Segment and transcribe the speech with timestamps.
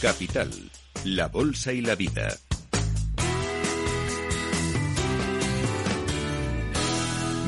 [0.00, 0.50] Capital,
[1.04, 2.34] la Bolsa y la Vida.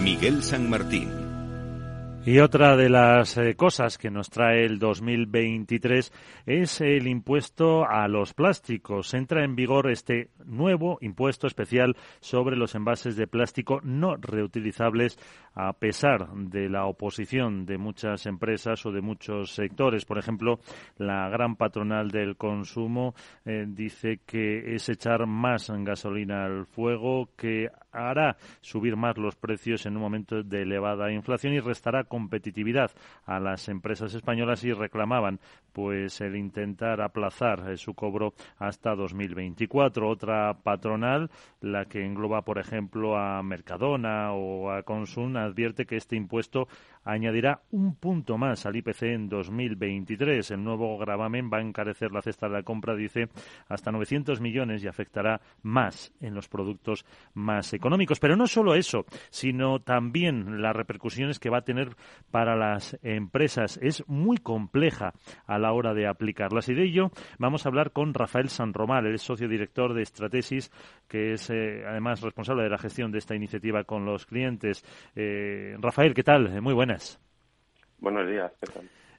[0.03, 1.22] Miguel San Martín.
[2.25, 6.13] Y otra de las eh, cosas que nos trae el 2023
[6.47, 9.13] es el impuesto a los plásticos.
[9.13, 15.19] Entra en vigor este nuevo impuesto especial sobre los envases de plástico no reutilizables
[15.55, 20.05] a pesar de la oposición de muchas empresas o de muchos sectores.
[20.05, 20.61] Por ejemplo,
[20.99, 27.69] la gran patronal del consumo eh, dice que es echar más gasolina al fuego, que
[27.91, 32.91] hará subir más los precios en un momento de elevada inflación y restará competitividad
[33.25, 35.41] a las empresas españolas y reclamaban
[35.73, 40.07] pues el intentar aplazar eh, su cobro hasta 2024.
[40.07, 41.31] Otra patronal,
[41.63, 46.69] la que engloba, por ejemplo, a Mercadona o a Consum, advierte que este impuesto
[47.05, 50.51] añadirá un punto más al IPC en 2023.
[50.51, 53.29] El nuevo gravamen va a encarecer la cesta de la compra, dice,
[53.69, 58.21] hasta 900 millones y afectará más en los productos más económicos.
[58.21, 61.97] Pero no solo eso, sino también las repercusiones que va a tener
[62.31, 63.79] para las empresas.
[63.83, 65.13] Es muy compleja
[65.47, 66.69] a la hora de aplicarlas.
[66.69, 70.71] Y de ello vamos a hablar con Rafael Sanromar, el socio director de Estratesis,
[71.09, 74.85] que es eh, además responsable de la gestión de esta iniciativa con los clientes.
[75.17, 76.61] Eh, Rafael, ¿qué tal?
[76.61, 76.93] Muy buena.
[77.99, 78.53] Buenos días,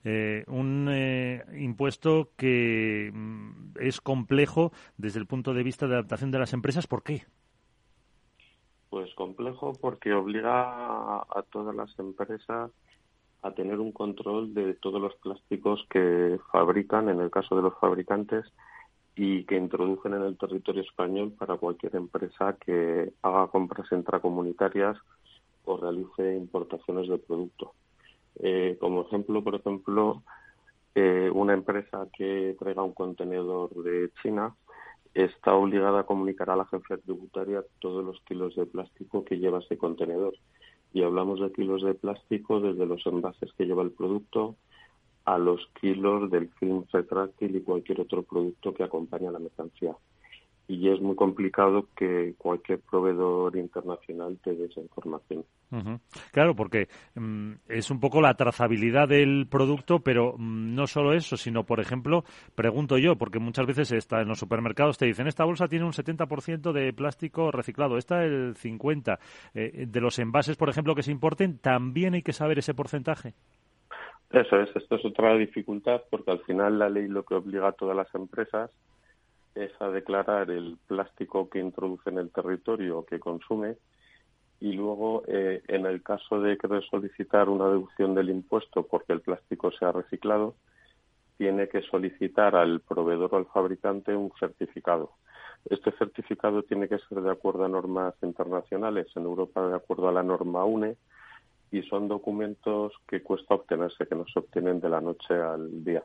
[0.06, 6.30] eh, un eh, impuesto que mm, es complejo desde el punto de vista de adaptación
[6.32, 6.88] de las empresas.
[6.88, 7.24] ¿Por qué?
[8.94, 12.70] Pues complejo porque obliga a, todas las empresas
[13.42, 17.74] a tener un control de todos los plásticos que fabrican, en el caso de los
[17.80, 18.46] fabricantes,
[19.16, 24.96] y que introducen en el territorio español para cualquier empresa que haga compras intracomunitarias
[25.66, 27.74] o realice importaciones de producto.
[28.44, 30.22] Eh, como ejemplo, por ejemplo,
[30.94, 34.56] eh, una empresa que traiga un contenedor de China
[35.14, 39.60] está obligada a comunicar a la agencia tributaria todos los kilos de plástico que lleva
[39.60, 40.34] ese contenedor.
[40.94, 44.56] Y hablamos de kilos de plástico desde los envases que lleva el producto
[45.26, 49.96] a los kilos del film retráctil y cualquier otro producto que acompaña a la mercancía
[50.68, 55.44] y es muy complicado que cualquier proveedor internacional te dé esa información.
[56.32, 61.36] Claro, porque mm, es un poco la trazabilidad del producto, pero mm, no solo eso,
[61.36, 62.24] sino, por ejemplo,
[62.56, 65.92] pregunto yo, porque muchas veces está en los supermercados te dicen, esta bolsa tiene un
[65.92, 69.18] 70% de plástico reciclado, esta el 50%.
[69.56, 73.34] Eh, de los envases, por ejemplo, que se importen, también hay que saber ese porcentaje.
[74.30, 77.74] Eso es, esto es otra dificultad, porque al final la ley lo que obliga a
[77.74, 78.72] todas las empresas
[79.56, 83.76] es a declarar el plástico que introduce en el territorio o que consume
[84.60, 89.22] y luego eh, en el caso de querer solicitar una deducción del impuesto porque el
[89.22, 90.56] plástico se ha reciclado
[91.38, 95.12] tiene que solicitar al proveedor o al fabricante un certificado.
[95.70, 100.12] Este certificado tiene que ser de acuerdo a normas internacionales, en Europa de acuerdo a
[100.12, 100.96] la norma UNE,
[101.72, 106.04] y son documentos que cuesta obtenerse, que no se obtienen de la noche al día.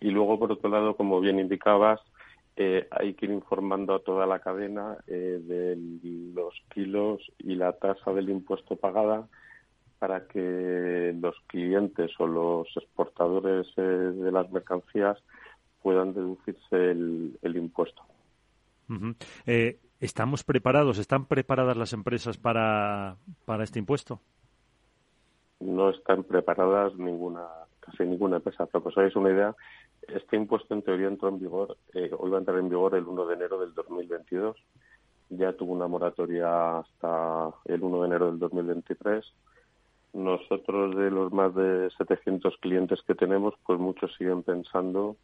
[0.00, 2.00] Y luego, por otro lado, como bien indicabas,
[2.56, 5.76] eh, hay que ir informando a toda la cadena eh, de
[6.34, 9.26] los kilos y la tasa del impuesto pagada
[9.98, 15.18] para que los clientes o los exportadores eh, de las mercancías
[15.82, 18.02] puedan deducirse el, impuesto.
[20.00, 20.98] ¿Estamos preparados?
[20.98, 24.20] ¿Están preparadas las empresas para, para este impuesto?
[25.60, 27.46] No están preparadas ninguna,
[27.80, 28.66] casi ninguna empresa.
[28.66, 29.54] Para que os hagáis una idea,
[30.08, 33.06] este impuesto en teoría entró en vigor, eh, hoy va a entrar en vigor el
[33.06, 34.56] 1 de enero del 2022.
[35.30, 39.24] Ya tuvo una moratoria hasta el 1 de enero del 2023.
[40.12, 45.16] Nosotros, de los más de 700 clientes que tenemos, pues muchos siguen pensando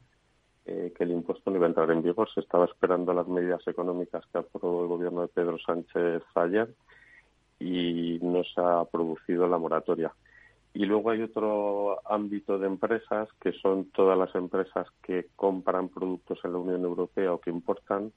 [0.67, 2.29] eh, que el impuesto no iba a entrar en vigor.
[2.33, 6.75] Se estaba esperando las medidas económicas que aprobó el gobierno de Pedro Sánchez ayer
[7.61, 10.13] y no se ha producido la moratoria.
[10.73, 16.39] Y luego hay otro ámbito de empresas que son todas las empresas que compran productos
[16.45, 18.13] en la Unión Europea o que importan,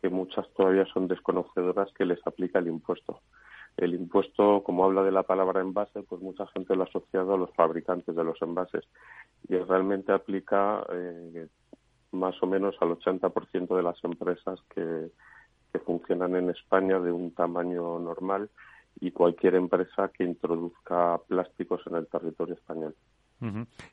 [0.00, 3.20] que muchas todavía son desconocedoras que les aplica el impuesto.
[3.76, 7.38] El impuesto, como habla de la palabra envase, pues mucha gente lo ha asociado a
[7.38, 8.84] los fabricantes de los envases
[9.48, 11.46] y realmente aplica eh,
[12.10, 15.10] más o menos al 80% de las empresas que,
[15.72, 18.50] que funcionan en España de un tamaño normal
[18.98, 22.94] y cualquier empresa que introduzca plásticos en el territorio español.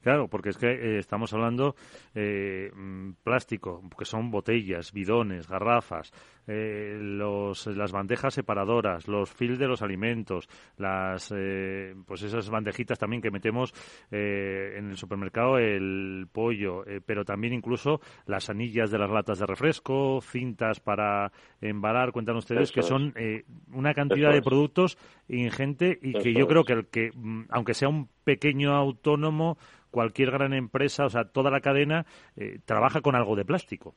[0.02, 1.76] Claro, porque es que eh, estamos hablando
[2.14, 6.12] eh, mm, plástico, que son botellas, bidones, garrafas,
[6.50, 10.48] eh, los, las bandejas separadoras, los fil de los alimentos,
[10.78, 13.74] las eh, pues esas bandejitas también que metemos
[14.12, 19.46] eh, en el supermercado, el pollo, pero también incluso las anillas de las latas de
[19.46, 23.14] refresco, cintas para embalar, cuentan ustedes que son
[23.74, 24.98] una cantidad de productos
[25.28, 29.58] ingente y que yo creo que el que, mm, aunque sea un pequeño autónomo,
[29.92, 32.06] cualquier gran empresa, o sea, toda la cadena
[32.66, 33.96] trabaja con algo de plástico.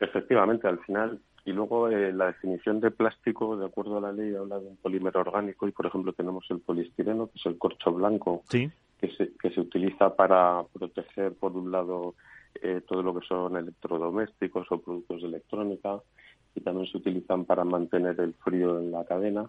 [0.00, 4.34] Efectivamente, al final y luego eh, la definición de plástico, de acuerdo a la ley,
[4.34, 7.90] habla de un polímero orgánico y, por ejemplo, tenemos el poliestireno, que es el corcho
[7.90, 8.70] blanco, que,
[9.16, 12.16] se, que se utiliza para proteger, por un lado,
[12.60, 15.98] eh, todo lo que son electrodomésticos o productos de electrónica
[16.54, 19.48] y también se utilizan para mantener el frío en la cadena.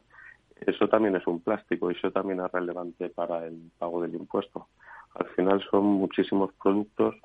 [0.65, 4.67] Eso también es un plástico y eso también es relevante para el pago del impuesto.
[5.15, 7.15] Al final son muchísimos productos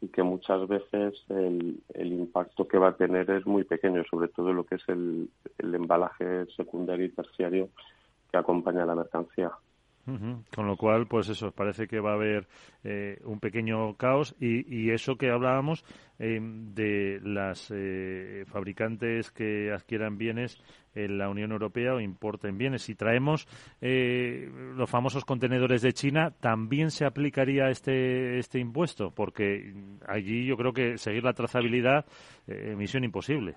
[0.00, 4.52] y que muchas veces el, impacto que va a tener es muy pequeño, sobre todo
[4.52, 7.68] lo que es el, el embalaje secundario y terciario
[8.30, 9.52] que acompaña a la mercancía.
[10.04, 12.48] Con lo cual, pues eso, parece que va a haber
[12.82, 15.84] eh, un pequeño caos y, eso que hablábamos
[16.18, 20.60] eh, de las eh, fabricantes que adquieran bienes
[20.96, 22.82] en la Unión Europea o importen bienes.
[22.82, 23.46] Si traemos
[23.80, 29.12] los famosos contenedores de China, ¿también se aplicaría este, este impuesto?
[29.12, 29.72] Porque
[30.06, 32.06] allí yo creo que seguir la trazabilidad
[32.46, 33.54] es misión imposible.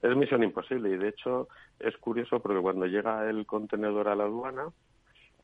[0.00, 1.48] Es misión imposible y de hecho
[1.80, 4.68] es curioso porque cuando llega el contenedor a la aduana,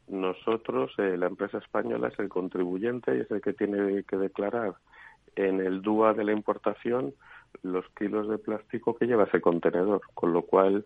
[0.09, 4.75] nosotros, eh, la empresa española, es el contribuyente y es el que tiene que declarar
[5.37, 7.15] en el DUA de la importación
[7.62, 10.85] los kilos de plástico que lleva ese contenedor, con lo cual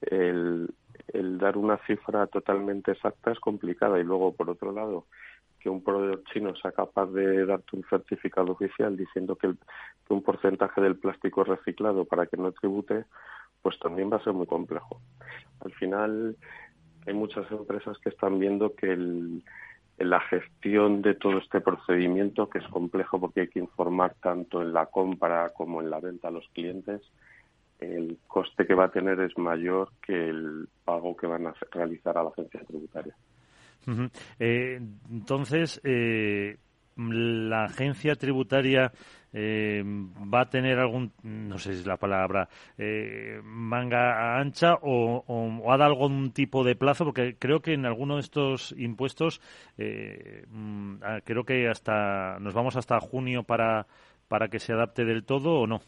[0.00, 0.72] el,
[1.08, 5.06] el dar una cifra totalmente exacta es complicada y luego, por otro lado,
[5.60, 9.54] que un proveedor chino sea capaz de darte un certificado oficial diciendo que,
[10.06, 13.06] que, un porcentaje del plástico reciclado para que no tribute,
[13.62, 15.00] pues también va a ser muy complejo.
[15.60, 16.36] Al final,
[17.06, 18.96] hay muchas empresas que están viendo que
[19.98, 24.72] la gestión de todo este procedimiento, que es complejo porque hay que informar tanto en
[24.72, 27.02] la compra como en la venta a los clientes,
[27.78, 32.16] el coste que va a tener es mayor que el pago que van a realizar
[32.16, 33.14] a la agencia tributaria.
[34.38, 34.80] Eh,
[35.10, 36.56] entonces, eh,
[36.96, 38.92] la agencia tributaria
[39.36, 42.48] eh, va a tener algún, no sé si es la palabra,
[42.78, 45.24] eh, manga ancha o,
[45.68, 49.40] ha dado algún tipo de plazo, porque creo que en alguno de estos impuestos,
[49.76, 53.86] eh, mm, ah, creo que hasta nos vamos hasta junio para,
[54.28, 55.80] para que se adapte del todo o no.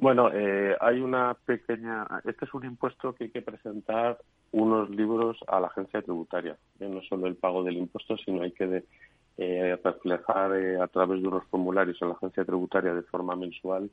[0.00, 0.30] Bueno,
[0.80, 2.06] hay una pequeña.
[2.24, 4.16] Este es un impuesto que hay que presentar
[4.52, 6.56] unos libros a la agencia tributaria.
[6.78, 8.84] No solo el pago del impuesto, sino hay que
[9.38, 13.88] eh, reflejar eh, a través de unos formularios en la agencia tributaria de forma mensual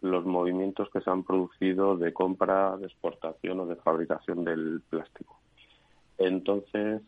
[0.00, 5.40] los movimientos que se han producido de compra, de exportación o de fabricación del plástico.
[6.18, 7.02] Entonces,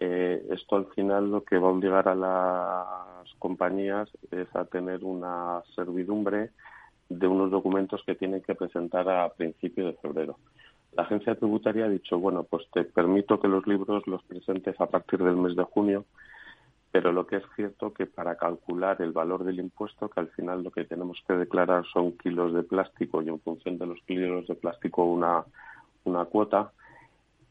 [0.00, 5.04] eh, esto al final lo que va a obligar a las compañías es a tener
[5.04, 6.50] una servidumbre
[7.08, 10.38] de unos documentos que tienen que presentar a principio de febrero.
[10.96, 14.86] La agencia tributaria ha dicho, bueno, pues te permito que los libros los presentes a
[14.86, 16.04] partir del mes de junio
[16.92, 20.62] pero lo que es cierto que para calcular el valor del impuesto, que al final
[20.62, 24.46] lo que tenemos que declarar son kilos de plástico y en función de los kilos
[24.46, 25.42] de plástico una,
[26.04, 26.70] una cuota,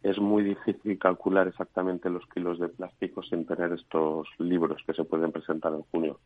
[0.03, 5.03] es muy difícil calcular exactamente los kilos de plástico sin tener estos libros que se
[5.03, 6.19] pueden presentar en junio.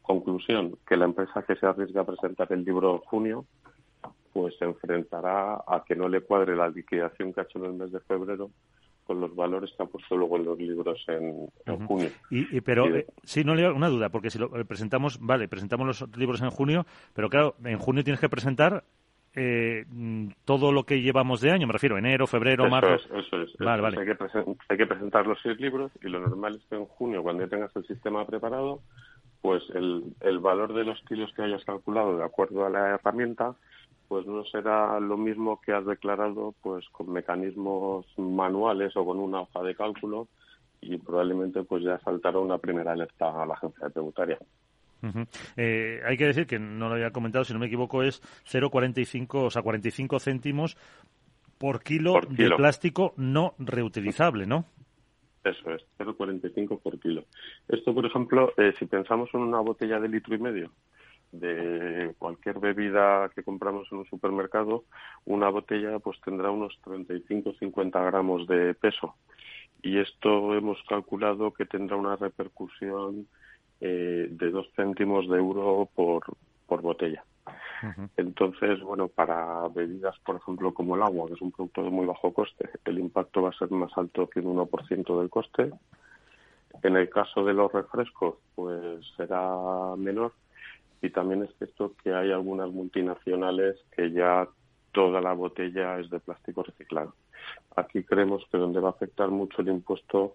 [0.00, 3.44] Conclusión, que la empresa que se arriesga a presentar el libro en junio,
[4.32, 7.72] pues se enfrentará a que no le cuadre la liquidación que ha hecho en el
[7.74, 8.50] mes de febrero
[9.06, 11.46] con los valores que ha puesto luego en los libros en,
[11.86, 12.10] junio.
[12.30, 15.86] Y, pero eh, sí, no le una duda, porque si lo eh, presentamos, vale, presentamos
[15.86, 18.84] los libros en junio, pero claro, en junio tienes que presentar
[19.34, 19.84] eh,
[20.44, 22.94] todo lo que llevamos de año, me refiero, enero, febrero, marzo.
[22.94, 23.56] eso es.
[23.58, 24.00] Vale, vale.
[24.00, 24.16] Hay, que
[24.68, 27.50] hay que presentar los seis libros y lo normal es que en junio, cuando ya
[27.50, 28.80] tengas el sistema preparado,
[29.40, 33.54] pues el, el valor de los kilos que hayas calculado de acuerdo a la herramienta
[34.08, 39.40] pues no será lo mismo que has declarado pues con mecanismos manuales o con una
[39.40, 40.28] hoja de cálculo
[40.80, 44.38] y probablemente pues ya saltará una primera alerta a la agencia tributaria.
[45.56, 48.20] Eh, hay que decir que no lo había comentado, si no me equivoco, es
[48.50, 50.76] 0,45, o sea, 45 céntimos
[51.58, 54.66] por kilo, de plástico no reutilizable, ¿no?
[55.44, 57.24] Eso es, 0,45 por kilo.
[57.68, 60.72] Esto, por ejemplo, eh, si pensamos en una botella de litro y medio,
[61.40, 64.84] de cualquier bebida que compramos en un supermercado,
[65.24, 69.14] una botella pues tendrá unos 35-50 gramos de peso.
[69.82, 73.28] y esto hemos calculado que tendrá una repercusión
[73.80, 76.24] eh, de dos céntimos de euro por,
[76.66, 77.24] por botella.
[78.16, 82.06] Entonces, bueno, para bebidas, por ejemplo, como el agua, que es un producto de muy
[82.06, 85.70] bajo coste, el impacto va a ser más alto que un 1% del coste.
[86.82, 90.32] En el caso de los refrescos, pues será menor.
[91.06, 94.48] Y también es cierto que hay algunas multinacionales que ya
[94.90, 97.14] toda la botella es de plástico reciclado.
[97.76, 100.34] Aquí creemos que donde va a afectar mucho el impuesto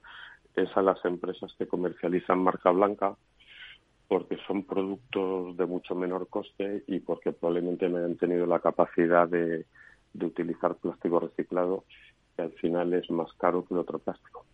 [0.56, 3.18] es a las empresas que comercializan marca blanca,
[4.08, 9.28] porque son productos de mucho menor coste y porque probablemente no hayan tenido la capacidad
[9.28, 9.66] de,
[10.14, 11.84] de utilizar plástico reciclado,
[12.38, 14.46] que al final es más caro que otro plástico.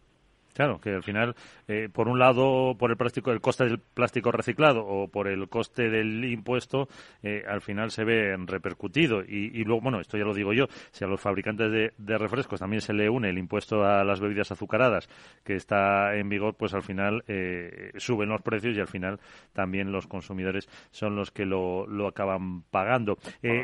[0.58, 1.36] Claro, que al final,
[1.68, 5.48] eh, por un lado, por el plástico, el coste del plástico reciclado o por el
[5.50, 6.88] coste del impuesto,
[7.22, 9.22] eh, al final se ve repercutido.
[9.22, 12.82] Y, luego, bueno, esto ya lo digo yo, si a los fabricantes de, refrescos también
[12.82, 15.08] se le une el impuesto a las bebidas azucaradas
[15.44, 19.20] que está en vigor, pues al final eh, suben los precios y al final
[19.54, 23.20] también los consumidores son los que lo, lo acaban pagando.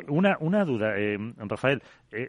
[0.10, 0.94] una, una duda,
[1.38, 1.82] Rafael,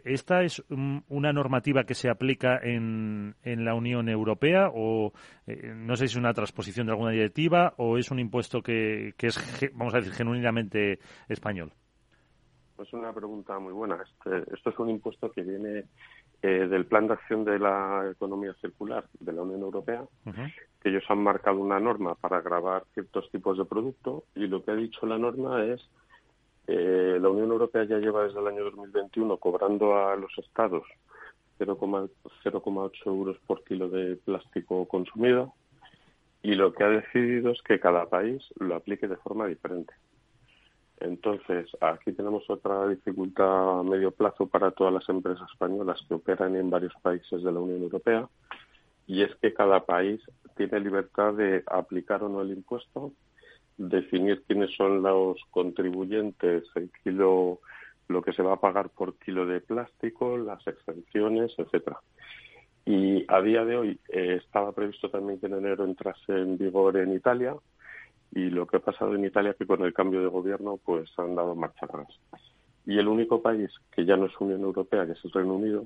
[0.05, 4.69] ¿esta es una normativa que se aplica en, en la Unión Europea?
[4.73, 5.13] o
[5.47, 9.13] eh, no sé si es una transposición de alguna directiva o es un impuesto que,
[9.17, 11.71] que es, vamos a decir, genuinamente español?
[12.75, 13.97] Pues una pregunta muy buena.
[14.03, 15.85] Este, esto es un impuesto que viene
[16.41, 20.03] eh, del Plan de Acción de la Economía Circular de la Unión Europea,
[20.81, 24.71] que ellos han marcado una norma para grabar ciertos tipos de producto y lo que
[24.71, 25.81] ha dicho la norma es
[26.67, 30.83] eh, la Unión Europea ya lleva desde el año 2021 cobrando a los estados
[31.59, 35.53] 0,8 euros por kilo de plástico consumido
[36.41, 39.93] y lo que ha decidido es que cada país lo aplique de forma diferente.
[40.99, 46.55] Entonces, aquí tenemos otra dificultad a medio plazo para todas las empresas españolas que operan
[46.55, 48.29] en varios países de la Unión Europea
[49.07, 50.21] y es que cada país
[50.55, 53.11] tiene libertad de aplicar o no el impuesto,
[53.77, 57.59] definir quiénes son los contribuyentes, el kilo
[58.07, 61.97] lo que se va a pagar por kilo de plástico, las exenciones, etcétera.
[62.85, 66.97] Y a día de hoy eh, estaba previsto también que en enero entrase en vigor
[66.97, 67.55] en Italia
[68.31, 71.09] y lo que ha pasado en Italia es que con el cambio de gobierno pues
[71.17, 72.07] han dado marcha atrás.
[72.85, 75.85] Y el único país que ya no es Unión Europea, que es el Reino Unido,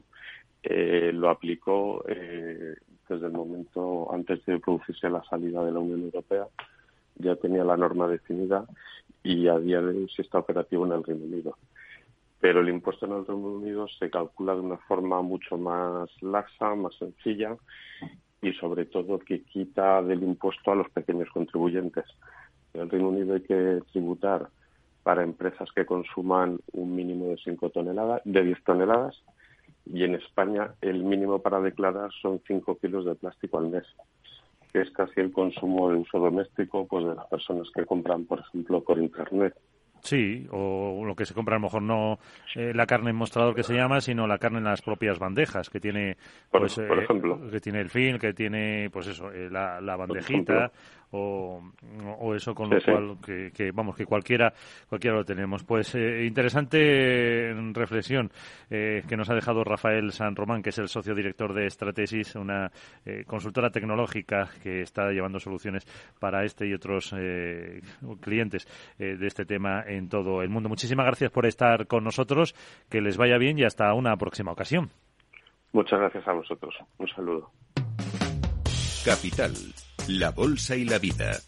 [0.61, 2.75] eh, lo aplicó eh,
[3.07, 6.47] desde el momento antes de producirse la salida de la Unión Europea,
[7.19, 8.65] ya tenía la norma definida
[9.23, 11.55] y a día de hoy sí está operativo en el Reino Unido
[12.39, 16.73] pero el impuesto en el Reino Unido se calcula de una forma mucho más laxa,
[16.75, 17.57] más sencilla
[18.41, 22.05] y sobre todo que quita del impuesto a los pequeños contribuyentes.
[22.73, 24.47] En el Reino Unido hay que tributar
[25.03, 29.21] para empresas que consuman un mínimo de 5 toneladas, de 10 toneladas,
[29.85, 33.85] y en España el mínimo para declarar son 5 kilos de plástico al mes,
[34.71, 38.39] que es casi el consumo de uso doméstico pues de las personas que compran, por
[38.39, 39.55] ejemplo, por internet.
[40.01, 42.19] Sí, o lo que se compra a lo mejor no
[42.55, 45.69] eh, la carne en mostrador que se llama, sino la carne en las propias bandejas
[45.69, 46.17] que tiene,
[46.51, 49.97] pues, por, eh, ejemplo, que tiene el fin, que tiene, pues eso, eh, la, la
[49.97, 50.71] bandejita
[51.11, 51.61] o,
[52.19, 54.53] o, eso con lo cual que, vamos que cualquiera
[54.87, 55.63] cualquiera lo tenemos.
[55.63, 58.31] Pues interesante reflexión
[58.69, 62.71] que nos ha dejado Rafael San Román, que es el socio director de Stratesis, una
[63.25, 65.85] consultora tecnológica que está llevando soluciones
[66.19, 67.13] para este y otros
[68.21, 70.69] clientes de este tema en todo el mundo.
[70.69, 72.55] Muchísimas gracias por estar con nosotros,
[72.89, 74.89] que les vaya bien y hasta una próxima ocasión.
[75.71, 76.75] Muchas gracias a vosotros.
[76.97, 77.51] Un saludo.
[79.05, 79.53] Capital,
[80.09, 81.39] la Bolsa y la Vida.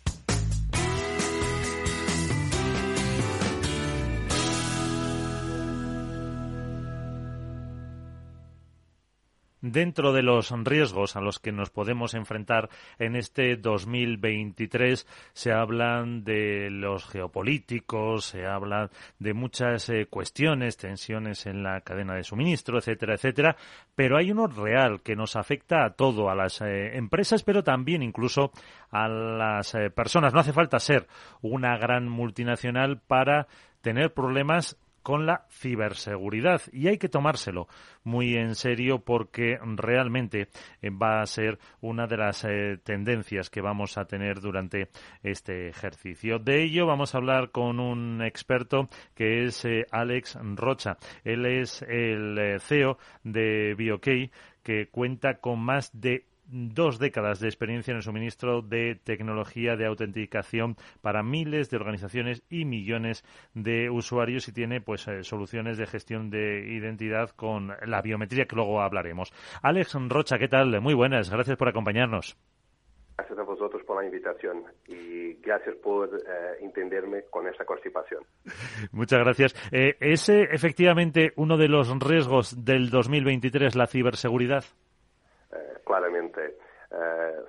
[9.61, 16.23] Dentro de los riesgos a los que nos podemos enfrentar en este 2023 se hablan
[16.23, 18.89] de los geopolíticos, se habla
[19.19, 23.55] de muchas eh, cuestiones, tensiones en la cadena de suministro, etcétera, etcétera,
[23.95, 28.03] pero hay uno real que nos afecta a todo, a las eh, empresas, pero también
[28.03, 28.51] incluso
[28.89, 30.33] a las eh, personas.
[30.33, 31.07] No hace falta ser
[31.41, 33.47] una gran multinacional para
[33.81, 37.67] tener problemas con la ciberseguridad y hay que tomárselo
[38.03, 40.47] muy en serio porque realmente
[40.81, 44.89] eh, va a ser una de las eh, tendencias que vamos a tener durante
[45.23, 46.39] este ejercicio.
[46.39, 50.97] De ello vamos a hablar con un experto que es eh, Alex Rocha.
[51.23, 54.31] Él es el CEO de BioK
[54.63, 59.85] que cuenta con más de dos décadas de experiencia en el suministro de tecnología de
[59.85, 65.87] autenticación para miles de organizaciones y millones de usuarios y tiene pues eh, soluciones de
[65.87, 69.33] gestión de identidad con la biometría que luego hablaremos.
[69.61, 70.79] Alex Rocha, ¿qué tal?
[70.81, 72.37] Muy buenas, gracias por acompañarnos.
[73.17, 78.23] Gracias a vosotros por la invitación y gracias por eh, entenderme con esa constipación.
[78.91, 79.55] Muchas gracias.
[79.71, 84.63] Eh, ¿Es efectivamente uno de los riesgos del 2023 la ciberseguridad?
[85.81, 86.57] Eh, claramente.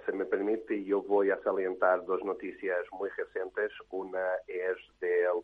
[0.06, 3.72] se me permite, yo voy a salientar dos noticias muy recientes.
[3.90, 5.42] Una es del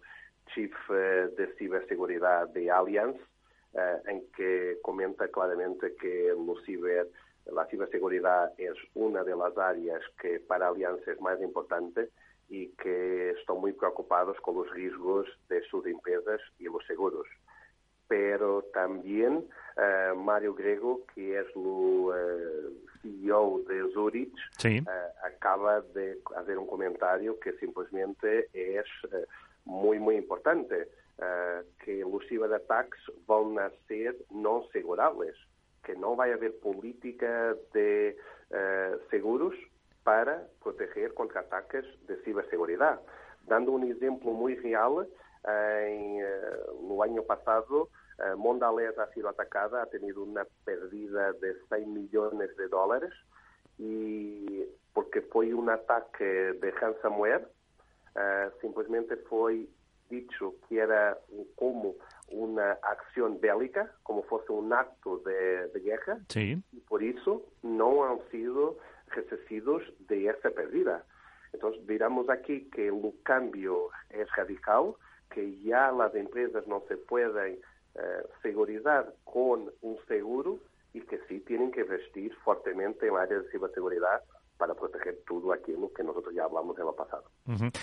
[0.54, 3.16] Chief de Ciberseguridad de Allianz,
[4.06, 6.32] en que comenta claramente que
[6.64, 7.08] ciber
[7.52, 12.10] la ciberseguridad es una de las áreas que para Alianza es más importante
[12.48, 17.26] y que están muy preocupados con los riesgos de sus empresas y los seguros.
[18.08, 19.44] Pero también
[19.76, 22.72] uh, Mario Grego, que es el uh, eh,
[23.02, 24.80] CEO de Zurich, sí.
[24.80, 28.86] uh, acaba de hacer un comentario que simplesmente es
[29.64, 30.88] muy, muy importante,
[31.84, 35.34] que los ciberataques van a ser no segurables
[35.88, 38.14] que no va a haber política de
[38.50, 39.54] uh, seguros
[40.04, 43.00] para proteger contra ataques de ciberseguridad.
[43.46, 45.08] Dando un ejemplo muy real,
[45.44, 47.88] en, uh, no año pasado,
[48.36, 53.12] Mondelez ha sido atacada, ha tenido una pérdida de 100 millones de dólares
[53.78, 57.48] y porque fue un ataque de ransomware,
[58.16, 59.68] uh, simplesmente fue
[60.10, 61.16] dicho que era
[61.54, 61.94] como
[62.30, 66.60] una acción bélica, como fosse un acto de, de guerra, sí.
[66.72, 71.04] y por eso no han sido resistidos de esa pérdida.
[71.52, 74.94] Entonces, diramos aquí que el cambio es radical,
[75.30, 77.60] que ya las empresas no se pueden
[77.98, 80.58] eh, segurizar con un seguro
[80.94, 84.22] y que sí tienen que vestir fuertemente en área de ciberseguridad
[84.56, 87.24] para proteger todo aquello que nosotros ya hablamos en lo pasado.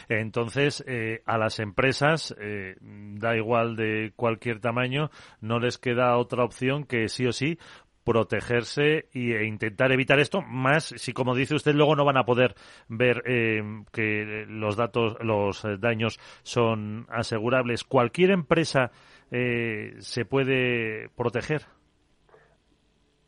[0.10, 5.10] Entonces, eh, a las empresas, eh, da igual de cualquier tamaño,
[5.42, 7.58] no les queda otra opción que sí o sí
[8.04, 12.54] protegerse e intentar evitar esto, más si, como dice usted, luego no van a poder
[12.88, 17.84] ver eh, que los datos, los daños son asegurables.
[17.84, 18.92] ¿Cualquier empresa
[19.36, 21.62] eh, se puede proteger?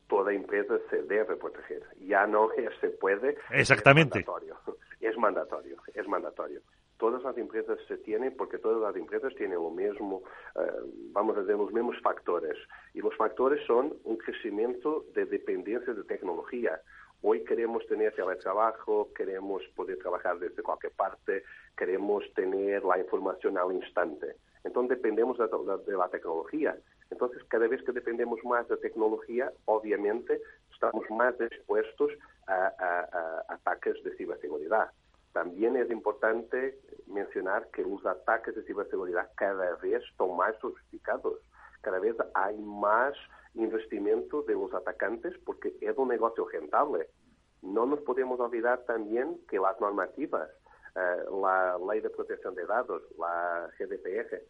[0.07, 1.83] toda empresa se debe proteger.
[1.99, 2.49] Ya no
[2.79, 3.37] se puede.
[3.51, 4.19] Exactamente.
[4.19, 4.57] Es mandatorio.
[4.99, 5.77] Es mandatorio.
[5.93, 6.61] Es mandatorio.
[6.97, 10.23] Todas las empresas se tienen porque todas las empresas tienen lo mismo,
[10.55, 10.71] eh,
[11.11, 12.57] vamos a decir, los mismos factores.
[12.95, 16.81] Y los factores son un crecimiento de dependencia de tecnología.
[17.21, 21.43] Hoy queremos tener teletrabajo, queremos poder trabajar desde cualquier parte,
[21.75, 24.35] queremos tener la información al instante.
[24.63, 26.77] Entonces dependemos de, la tecnología.
[27.09, 32.11] Entonces, cada vez que dependemos más de tecnología, obviamente estamos más expuestos
[32.45, 34.91] a, a ataques de ciberseguridad.
[35.33, 36.77] También es importante
[37.07, 41.39] mencionar que los ataques de ciberseguridad cada vez son más sofisticados.
[41.81, 43.13] Cada vez hay más
[43.53, 47.09] investimento de los atacantes porque es un negocio rentable.
[47.61, 50.49] No nos podemos olvidar también que las normativas,
[50.95, 54.41] eh, la Ley de Protección de Datos, la GDPR,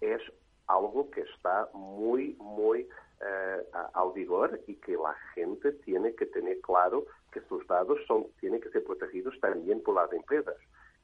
[0.00, 0.20] es
[0.66, 2.88] algo que está muy, muy
[3.20, 3.64] eh,
[3.94, 8.60] al vigor y que la gente tiene que tener claro que sus datos son, tienen
[8.60, 10.56] que ser protegidos también por las empresas.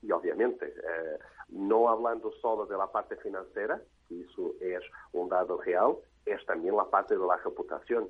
[0.02, 3.80] Y obviamente, eh, no hablando solo de la parte financiera,
[4.10, 4.82] eso es
[5.12, 8.08] un dado real, es también la parte de la reputación.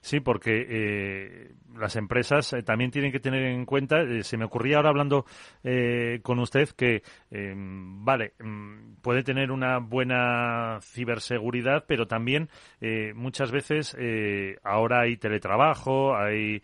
[0.00, 4.44] Sí, porque eh, las empresas eh, también tienen que tener en cuenta, eh, se me
[4.44, 5.24] ocurría ahora hablando
[5.62, 12.48] eh, con usted que, vale, mm, puede tener una buena ciberseguridad, pero también
[13.14, 13.96] muchas veces
[14.62, 16.62] ahora hay teletrabajo, hay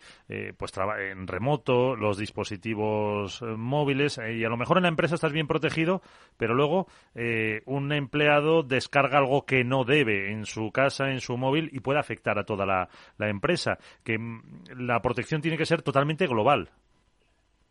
[0.57, 0.71] pues
[1.11, 6.01] en remoto, los dispositivos móviles, y a lo mejor en la empresa estás bien protegido,
[6.37, 6.87] pero luego
[7.65, 11.99] un empleado descarga algo que no debe en su casa, en su móvil, y puede
[11.99, 14.17] afectar a toda la la, la empresa, que
[14.77, 16.69] la protección tiene que ser totalmente global.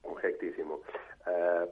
[0.02, 0.80] Correctísimo.
[1.26, 1.68] Uh,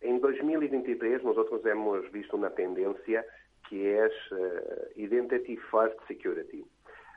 [0.00, 3.24] en 2023 nosotros hemos visto una tendencia
[3.68, 6.64] que es uh, Identity First Security.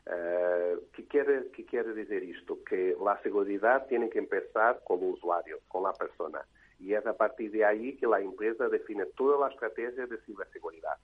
[0.06, 2.60] Uh, ¿qué, quiere, ¿Qué quiere decir esto?
[2.63, 6.41] Que la seguridad tiene que empezar con el usuario, con la persona.
[6.79, 10.97] Y es a partir de ahí que la empresa define toda la estrategia de ciberseguridad.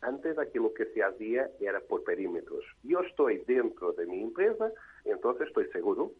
[0.00, 2.64] Antes aquilo que se hacía era por perímetros.
[2.82, 4.70] Yo estoy dentro de mi empresa,
[5.04, 6.12] entonces estoy seguro.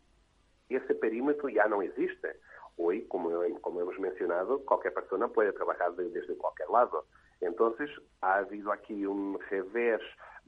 [0.69, 2.37] Ese perímetro ya no existe.
[2.77, 7.07] Hoy, como, como hemos mencionado, cualquier persona puede trabajar desde cualquier lado.
[7.41, 10.01] Entonces, ha habido aquí un revés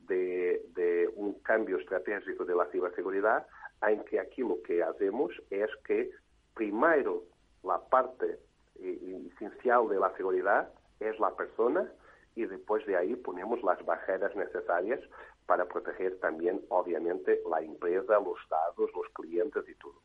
[0.09, 3.47] de, de un cambio estratégico de la ciberseguridad
[3.83, 6.11] en que aquilo que hacemos es que
[6.55, 7.25] primero
[7.63, 8.39] la parte
[8.81, 11.91] eh, esencial de la seguridad es la persona
[12.39, 15.01] y después de ahí ponemos las barreras necesarias
[15.47, 20.01] para proteger también, obviamente, la empresa, los datos, los clientes y todo.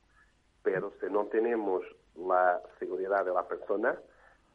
[0.64, 1.84] Pero si no tenemos
[2.16, 4.00] la seguridad de la persona,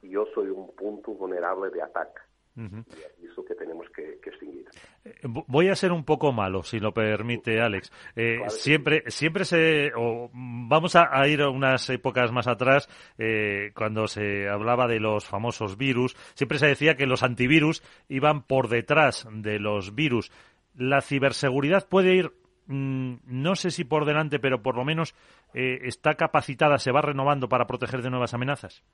[0.02, 2.20] yo soy un punto vulnerable de ataque.
[2.58, 4.66] Y es eso que tenemos que, extinguir.
[5.04, 7.92] Eh, voy a ser un poco malo, si lo permite, Alex.
[8.16, 9.92] Eh, siempre, siempre se.
[10.32, 15.78] vamos a, ir a unas épocas más atrás, eh, cuando se hablaba de los famosos
[15.78, 16.16] virus.
[16.34, 20.32] Siempre se decía que los antivirus iban por detrás de los virus.
[20.74, 22.32] La ciberseguridad puede ir
[22.66, 25.14] mm, no sé si por delante, pero por lo menos
[25.54, 28.84] está capacitada, se va renovando para proteger de nuevas amenazas.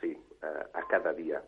[0.00, 1.42] Sí, a cada día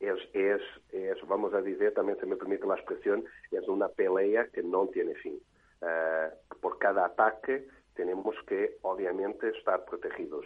[0.00, 0.60] es, es,
[0.92, 4.86] es, vamos a decir, también se me permite la expresión, es una pelea que no
[4.88, 5.40] tiene fin.
[5.80, 10.44] Uh, por cada ataque tenemos que, obviamente, estar protegidos.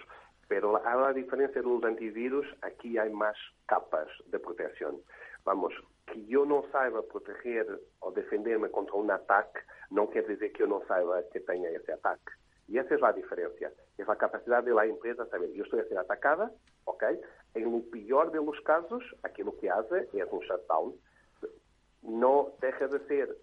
[0.49, 3.37] Pero a la diferencia de los antivirus, aquí hay más
[3.67, 5.01] capas de protección.
[5.45, 5.73] Vamos,
[6.07, 7.67] que yo no saiba proteger
[8.01, 9.61] o defenderme contra un ataque
[9.93, 12.33] no quiere decir que yo no saiba que tenga ese ataque.
[12.69, 13.71] Y esa es la diferencia.
[13.99, 16.51] Es la capacidad de la empresa saber, yo estoy a ser atacada,
[16.85, 17.05] ¿ok?
[17.55, 20.95] En lo peor de los casos, aquilo que hace es un shutdown.
[22.03, 23.37] No deja de ser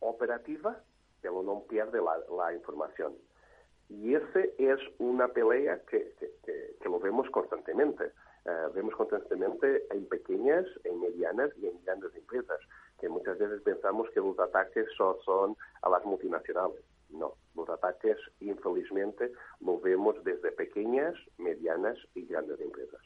[0.00, 0.80] operativa,
[1.20, 3.14] pero no pierde la, la información.
[3.88, 6.30] Y esa es una pelea que, que,
[6.80, 8.12] que, lo vemos constantemente.
[8.44, 12.60] Uh, vemos constantemente en pequeñas, en medianas y en grandes empresas,
[13.00, 16.82] que muchas veces pensamos que los ataques solo son a las multinacionales.
[17.10, 23.00] No, los ataques, infelizmente, lo vemos desde pequeñas, medianas y grandes empresas.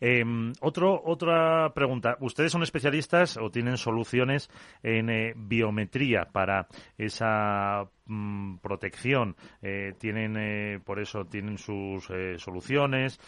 [0.00, 2.16] Em, otro, otra pregunta.
[2.20, 4.50] ¿Ustedes son especialistas o tienen soluciones
[4.82, 9.36] en eh, biometría para esa mm, protección?
[9.60, 13.20] Eh, tienen, eh, por eso, tienen sus soluciones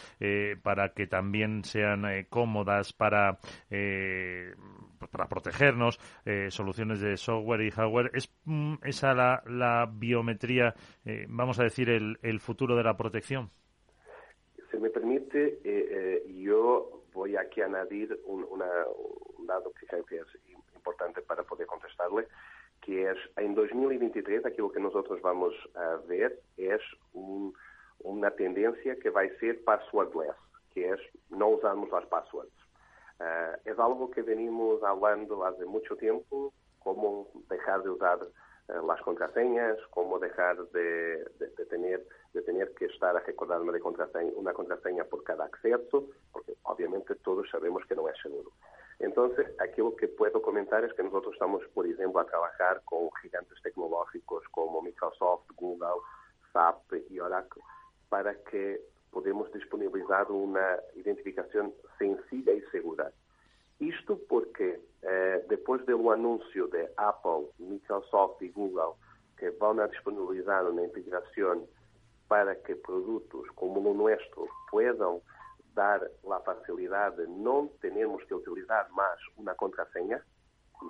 [0.63, 3.39] para que también sean cómodas para,
[5.11, 5.99] para protegernos,
[6.49, 8.11] soluciones de software y hardware.
[8.13, 10.73] ¿Es mm, esa la, la biometría,
[11.27, 13.51] vamos a decir, el, el futuro de la protección?
[14.71, 18.45] Si me permite, eh, eh, yo voy aquí a añadir un,
[19.47, 20.27] dato que creo que es
[20.75, 22.27] importante para poder contestarle,
[22.81, 26.81] que es en 2023 aquello que nosotros vamos a ver es
[27.13, 30.35] una tendencia que va a ser passwordless,
[30.73, 30.99] que es
[31.29, 32.51] no usamos las passwords.
[33.19, 38.19] Eh, es algo que venimos hablando hace mucho tiempo, cómo dejar de usar
[38.67, 41.25] las contraseñas, cómo dejar de,
[41.69, 46.53] tener, de tener que estar a recordarme de contraseña, una contraseña por cada acceso, porque
[46.63, 48.51] obviamente todos sabemos que no es seguro.
[48.99, 53.09] Entonces, aquí lo que puedo comentar es que nosotros estamos, por ejemplo, a trabajar con
[53.21, 56.01] gigantes tecnológicos como Microsoft, Google,
[56.51, 57.61] SAP y Oracle
[58.09, 63.11] para que podamos disponibilizar una identificación sencilla y segura.
[63.79, 64.96] Isto porque, eh,
[65.47, 68.97] depois do anúncio de Apple, Microsoft e Google,
[69.37, 71.67] que vão disponibilizar uma integração
[72.27, 75.21] para que produtos como o nosso puedan
[75.73, 80.21] dar a facilidade de não termos que utilizar mais uma contraseña,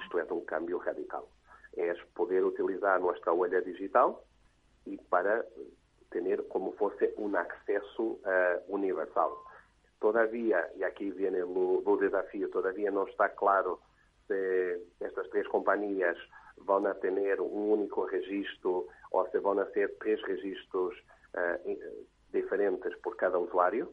[0.02, 1.30] isto é um cambio radical.
[1.76, 4.24] É poder utilizar nossa huella digital
[4.86, 5.46] e para
[6.10, 9.38] ter como fosse um acesso uh, universal.
[10.00, 13.80] Todavía, y aquí viene el desafío, todavía no está claro
[14.28, 14.34] si
[15.00, 16.18] estas tres compañías
[16.58, 20.94] van a tener un único registro o si van a ser tres registros
[21.34, 21.74] uh,
[22.32, 23.92] diferentes por cada usuario,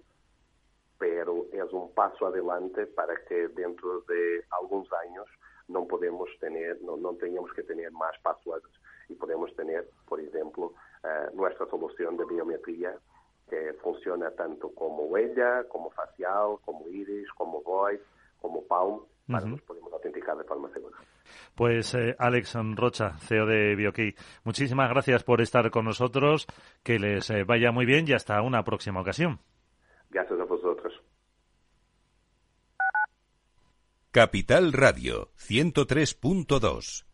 [0.98, 5.26] pero es un paso adelante para que dentro de algunos años
[5.68, 8.70] no podemos tener, no, no tengamos que tener más passwords.
[9.08, 10.72] Y podemos tener, por ejemplo,
[11.04, 12.96] uh, nuestra solución de biometría
[13.48, 18.02] que funciona tanto como huella, como facial, como iris, como voice,
[18.40, 20.96] como palm, para que nos podamos autenticar de forma segura.
[21.54, 26.46] Pues eh, Alex Rocha, CEO de BioKey, muchísimas gracias por estar con nosotros,
[26.82, 29.40] que les eh, vaya muy bien y hasta una próxima ocasión.
[30.10, 30.92] Gracias a vosotros.
[34.10, 37.13] Capital Radio 103.2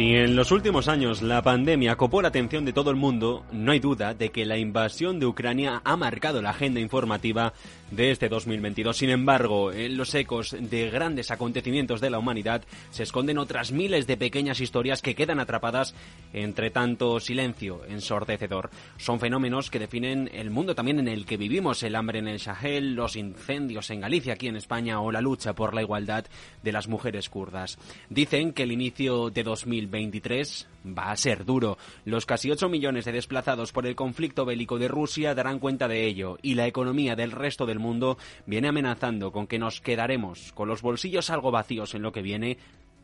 [0.00, 3.80] En los últimos años la pandemia copó la atención de todo el mundo, no hay
[3.80, 7.52] duda de que la invasión de Ucrania ha marcado la agenda informativa
[7.90, 8.96] de este 2022.
[8.96, 14.06] Sin embargo, en los ecos de grandes acontecimientos de la humanidad se esconden otras miles
[14.06, 15.96] de pequeñas historias que quedan atrapadas
[16.32, 18.70] entre tanto silencio ensordecedor.
[18.98, 22.38] Son fenómenos que definen el mundo también en el que vivimos, el hambre en el
[22.38, 26.26] Sahel, los incendios en Galicia, aquí en España, o la lucha por la igualdad
[26.62, 27.78] de las mujeres kurdas.
[28.10, 29.42] Dicen que el inicio de
[29.88, 31.78] 2023 va a ser duro.
[32.04, 36.04] Los casi 8 millones de desplazados por el conflicto bélico de Rusia darán cuenta de
[36.04, 40.68] ello y la economía del resto del mundo viene amenazando con que nos quedaremos con
[40.68, 42.58] los bolsillos algo vacíos en lo que viene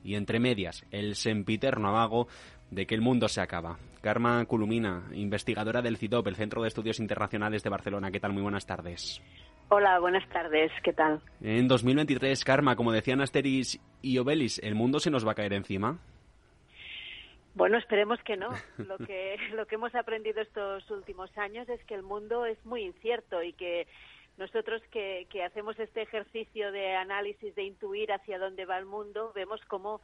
[0.04, 2.28] y entre medias el sempiterno amago
[2.70, 3.78] de que el mundo se acaba.
[4.00, 8.10] Karma Culumina, investigadora del CIDOP, el Centro de Estudios Internacionales de Barcelona.
[8.10, 8.32] ¿Qué tal?
[8.32, 9.22] Muy buenas tardes.
[9.68, 10.70] Hola, buenas tardes.
[10.82, 11.22] ¿Qué tal?
[11.40, 15.54] En 2023, Karma, como decían Asteris y Obelis, ¿el mundo se nos va a caer
[15.54, 15.98] encima?
[17.54, 18.50] Bueno, esperemos que no.
[18.78, 22.82] Lo que, lo que hemos aprendido estos últimos años es que el mundo es muy
[22.82, 23.86] incierto y que
[24.36, 29.30] nosotros que, que hacemos este ejercicio de análisis, de intuir hacia dónde va el mundo,
[29.34, 30.00] vemos cómo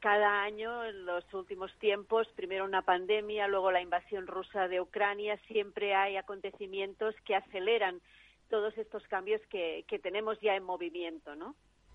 [0.00, 5.38] cada año en los últimos tiempos, primero una pandemia, luego la invasión rusa de Ucrania,
[5.48, 8.00] siempre hay acontecimientos que aceleran
[8.48, 11.54] todos estos cambios que, que tenemos ya en movimiento, ¿no?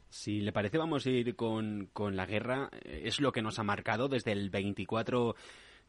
[0.10, 2.70] Si le parece, vamos a ir con, con la guerra.
[2.84, 5.36] Es lo que nos ha marcado desde el 24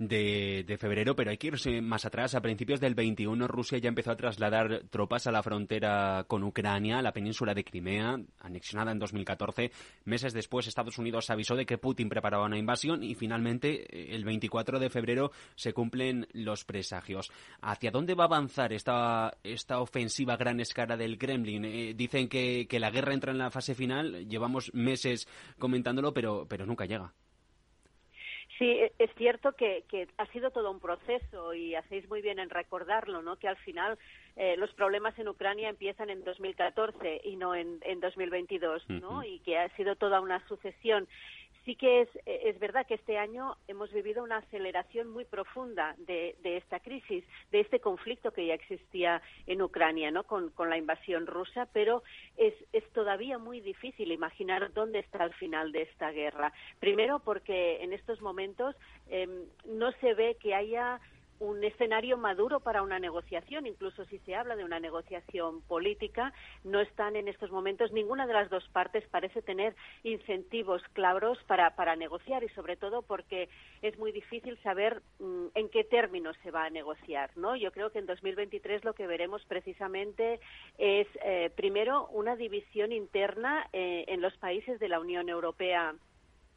[0.00, 2.34] de, febrero, pero hay que irse más atrás.
[2.34, 7.02] A principios del 21, Rusia ya empezó a trasladar tropas a la frontera con Ucrania,
[7.02, 9.70] la península de Crimea, anexionada en 2014.
[10.04, 14.24] Meses después, Estados Unidos avisó de que Putin preparaba una invasión y finalmente, eh, el
[14.24, 17.30] 24 de febrero, se cumplen los presagios.
[17.60, 21.66] ¿Hacia dónde va a avanzar esta, esta ofensiva a gran escala del Kremlin?
[21.66, 26.46] Eh, dicen que, que la guerra entra en la fase final, llevamos meses comentándolo, pero,
[26.48, 27.12] pero nunca llega.
[28.60, 29.84] Sí, e, es cierto que,
[30.18, 33.36] ha sido todo un proceso y hacéis muy bien en recordarlo, ¿no?
[33.36, 33.98] Que al final
[34.36, 39.24] eh, los problemas en Ucrania empiezan en 2014 y no en, en 2022, ¿no?
[39.24, 41.08] Y que ha sido toda una sucesión
[41.64, 46.36] sí que es, es verdad que este año hemos vivido una aceleración muy profunda de,
[46.42, 50.24] esta crisis, de este conflicto que ya existía en Ucrania, ¿no?
[50.24, 52.02] Con, la invasión rusa, pero
[52.36, 56.52] es, es, todavía muy difícil imaginar dónde está el final de esta guerra.
[56.78, 58.76] Primero, porque en estos momentos
[59.08, 61.00] em, no se ve que haya
[61.40, 66.32] un escenario maduro para una negociación, incluso si se habla de una negociación política,
[66.64, 69.74] no están en estos momentos, ninguna de las dos partes parece tener
[70.04, 73.48] incentivos claros para, para negociar y sobre todo porque
[73.80, 77.30] es muy difícil saber mm, en qué términos se va a negociar.
[77.36, 77.56] ¿no?
[77.56, 80.40] Yo creo que en 2023 lo que veremos precisamente
[80.76, 85.94] es, eh, primero, una división interna eh, en los países de la Unión Europea,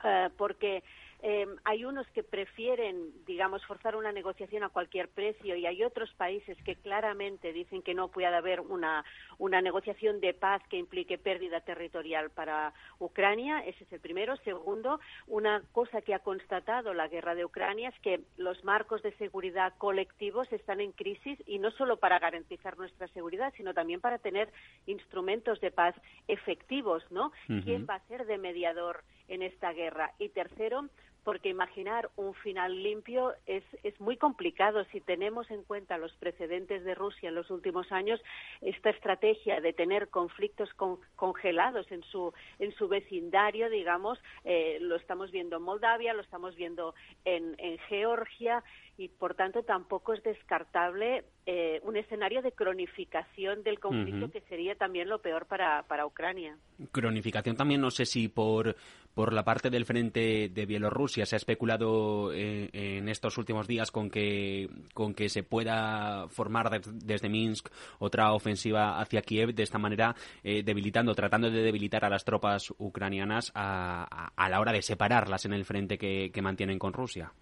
[0.04, 0.84] eh, porque
[1.26, 6.14] eh, hay unos que prefieren, digamos, forzar una negociación a cualquier precio y hay otros
[6.16, 9.06] países que claramente dicen que no puede haber una,
[9.38, 13.60] una negociación de paz que implique pérdida territorial para Ucrania.
[13.60, 14.36] Ese es el primero.
[14.44, 19.14] Segundo, una cosa que ha constatado la guerra de Ucrania es que los marcos de
[19.14, 24.18] seguridad colectivos están en crisis y no solo para garantizar nuestra seguridad, sino también para
[24.18, 24.52] tener
[24.88, 25.96] instrumentos de paz
[26.28, 27.32] efectivos, ¿no?
[27.48, 30.12] ¿Quién va a ser de mediador en esta guerra?
[30.20, 30.90] Y tercero,
[31.24, 34.84] porque imaginar un final limpio es, es muy complicado.
[34.92, 38.22] Si tenemos en cuenta los precedentes de Rusia en los últimos años,
[38.62, 40.70] esta estrategia de tener conflictos
[41.16, 46.56] congelados en su, en su vecindario, digamos, eh, lo estamos viendo en Moldavia, lo estamos
[46.56, 46.94] viendo
[47.26, 48.64] en, en Georgia,
[48.98, 54.76] y por tanto tampoco es descartable eh, un escenario de cronificación del conflicto que sería
[54.76, 56.58] también lo peor para, para Ucrania.
[56.92, 58.76] Cronificación también, no sé si por,
[59.16, 63.90] por la parte del frente de Bielorrusia se ha especulado eh, en estos últimos días
[63.90, 69.80] con que, con que se pueda formar desde Minsk otra ofensiva hacia Kiev, de esta
[69.80, 74.84] manera eh, debilitando, tratando de debilitar a las tropas ucranianas a, a, la hora de
[74.84, 77.34] separarlas en el frente que mantienen con Rusia.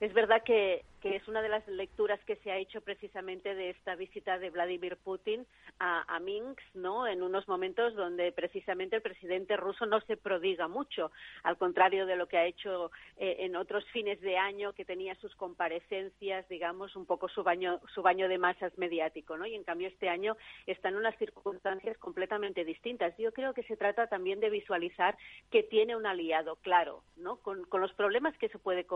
[0.00, 3.70] Es verdad que, que es una de las lecturas que se ha hecho precisamente de
[3.70, 5.46] esta visita de Vladimir Putin
[5.78, 7.06] a, Minsk, ¿no?
[7.06, 11.10] En unos momentos donde precisamente el presidente ruso no se prodiga mucho,
[11.42, 15.14] al contrario de lo que ha hecho eh, en otros fines de año, que tenía
[15.14, 19.46] sus comparecencias, digamos, un poco su baño, su baño de masas mediático, ¿no?
[19.46, 20.36] Y en cambio este año
[20.66, 23.16] está en unas circunstancias completamente distintas.
[23.16, 25.16] Yo creo que se trata también de visualizar
[25.50, 27.36] que tiene un aliado, claro, ¿no?
[27.36, 28.86] Con, los problemas que se puede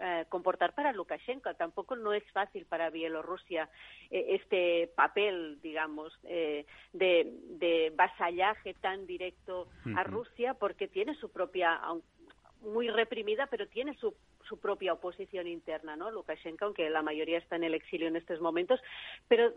[0.00, 3.68] eh, comportar para Lukashenko tampoco no es fácil para Bielorrusia
[4.10, 11.80] eh, este papel, digamos, eh, de, vasallaje tan directo a Rusia, porque tiene su propia,
[12.62, 14.14] muy reprimida, pero tiene su,
[14.48, 16.10] su propia oposición interna, ¿no?
[16.10, 18.80] Lukashenko, aunque la mayoría está en el exilio en estos momentos,
[19.28, 19.52] pero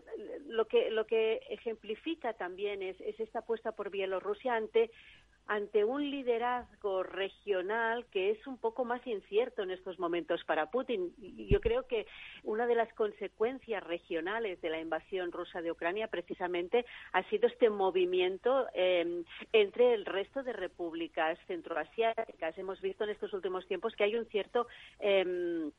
[0.46, 4.90] lo que lo que ejemplifica también es, es esta apuesta por Bielorrusia ante
[5.46, 11.14] ante un liderazgo regional que es un poco más incierto en estos momentos para Putin.
[11.48, 12.06] Yo creo que
[12.42, 17.70] una de las consecuencias regionales de la invasión rusa de Ucrania precisamente ha sido este
[17.70, 22.58] movimiento em, entre el resto de repúblicas centroasiáticas.
[22.58, 24.66] Hemos visto en estos últimos tiempos que hay un cierto
[24.98, 25.70] em,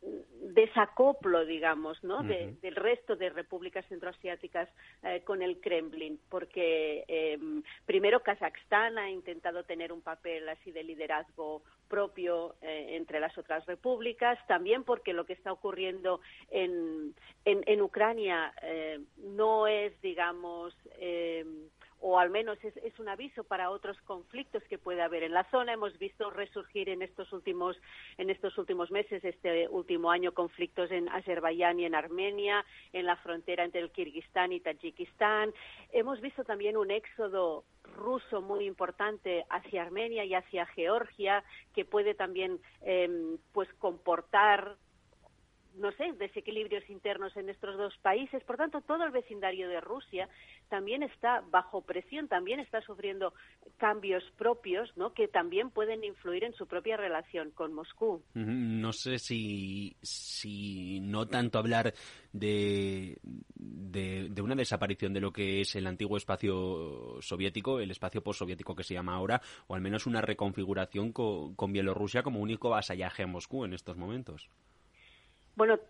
[0.00, 2.22] desacoplo, digamos, ¿no?
[2.22, 4.68] del resto de repúblicas centroasiáticas
[5.02, 10.84] eh, con el Kremlin, porque em, primero Kazajstán ha intentado tener un papel así de
[10.84, 17.62] liderazgo propio eh, entre las otras repúblicas, también porque lo que está ocurriendo en, en,
[17.66, 21.68] en Ucrania eh, no es, digamos, em,
[22.00, 25.72] o al menos es, un aviso para otros conflictos que puede haber en la zona.
[25.72, 27.76] Hemos visto resurgir en estos últimos
[28.18, 33.16] en estos últimos meses, este último año, conflictos en Azerbaiyán y en Armenia, en la
[33.16, 35.52] frontera entre el Kirguistán y Tayikistán.
[35.92, 37.64] Hemos visto también un éxodo
[37.96, 41.42] ruso muy importante hacia Armenia y hacia Georgia,
[41.74, 44.76] que puede también eh, pues comportar
[45.78, 48.42] no sé, desequilibrios internos en estos dos países.
[48.44, 50.28] Por tanto, todo el vecindario de Rusia
[50.68, 53.32] también está bajo presión, también está sufriendo
[53.76, 55.12] cambios propios, ¿no?
[55.12, 58.22] Que también pueden influir en su propia relación con Moscú.
[58.34, 61.94] No sé si, si no tanto hablar
[62.32, 68.74] de, de, una desaparición de lo que es el antiguo espacio soviético, el espacio postsoviético
[68.74, 73.22] que se llama ahora, o al menos una reconfiguración con, con Bielorrusia como único vasallaje
[73.22, 74.50] a Moscú en estos momentos.
[75.58, 75.80] Bueno,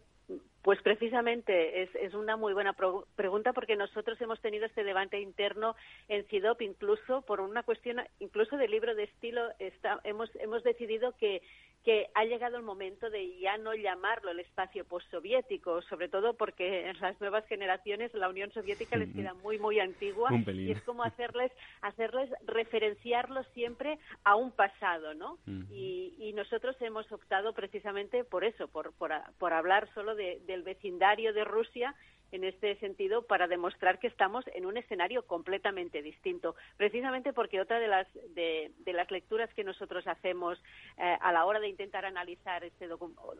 [0.62, 2.74] pues precisamente es, es una muy buena
[3.16, 5.76] pregunta porque nosotros hemos tenido este debate interno
[6.09, 11.12] en CIDOP incluso por una cuestión incluso del libro de estilo está, hemos hemos decidido
[11.18, 11.42] que
[11.84, 16.88] que ha llegado el momento de ya no llamarlo el espacio postsoviético, sobre todo porque
[16.88, 21.04] en las nuevas generaciones la Unión Soviética les queda muy muy antigua y es como
[21.04, 25.38] hacerles hacerles referenciarlo siempre a un pasado, ¿no?
[25.70, 30.62] y, y, nosotros hemos optado precisamente por eso, por por, por hablar solo de, del
[30.62, 31.94] vecindario de Rusia
[32.32, 36.54] en este sentido para demostrar que estamos en un escenario completamente distinto.
[36.76, 40.58] Precisamente porque otra de las, de, las lecturas que nosotros hacemos
[40.98, 42.88] eh, a la hora de intentar analizar este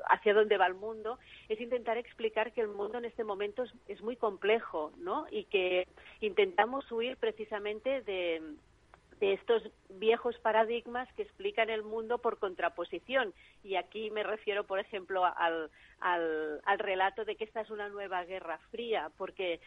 [0.09, 3.72] hacia dónde va el mundo es intentar explicar que el mundo en este momento es,
[3.87, 5.27] es muy complejo, ¿no?
[5.31, 5.88] Y que
[6.20, 8.42] intentamos huir precisamente de
[9.20, 13.35] de estos viejos paradigmas que explican el mundo por contraposición.
[13.64, 18.24] Y aquí me refiero, por ejemplo, al, al, relato de que esta es una nueva
[18.24, 19.61] guerra fría, porque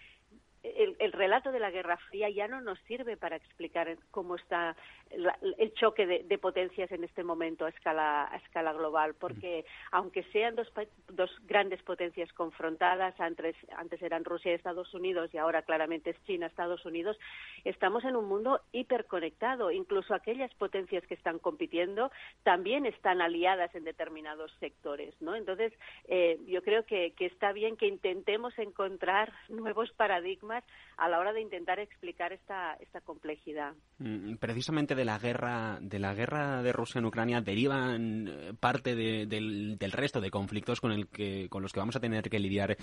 [0.64, 4.76] el, relato de la Guerra Fría ya no nos sirve para explicar cómo está
[5.10, 10.56] el choque de, potencias en este momento a escala, a escala global, porque aunque sean
[10.56, 10.72] dos,
[11.10, 16.24] dos grandes potencias confrontadas, antes, antes eran Rusia y Estados Unidos y ahora claramente es
[16.26, 17.18] China, Estados Unidos,
[17.66, 19.72] estamos en un mundo hiperconectado.
[19.72, 22.12] Incluso aquellas potencias que están compitiendo
[22.44, 25.36] también están aliadas en determinados sectores, ¿no?
[25.36, 25.74] Entonces,
[26.08, 30.51] eh, yo creo que, que está bien que intentemos encontrar nuevos paradigmas
[30.98, 33.74] a la hora de intentar explicar esta, esta complejidad.
[34.00, 38.96] Mm, precisamente de la guerra de la guerra de Rusia en Ucrania derivan eh, parte
[38.96, 42.78] del, resto de conflictos con el que con los que vamos a tener que lidiar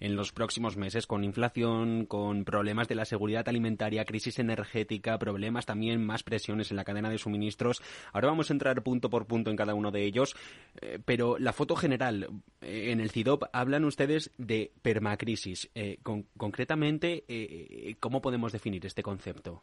[0.00, 5.66] en los próximos meses con inflación con problemas de la seguridad alimentaria crisis energética problemas
[5.66, 7.82] también más presiones en la cadena de suministros
[8.12, 10.34] ahora vamos a entrar punto por punto en cada uno de ellos
[10.80, 12.28] eh, pero la foto general
[12.60, 15.70] eh, en el CIDOP hablan ustedes de permacrisis
[16.36, 17.13] concretamente
[18.00, 19.62] cómo podemos definir este concepto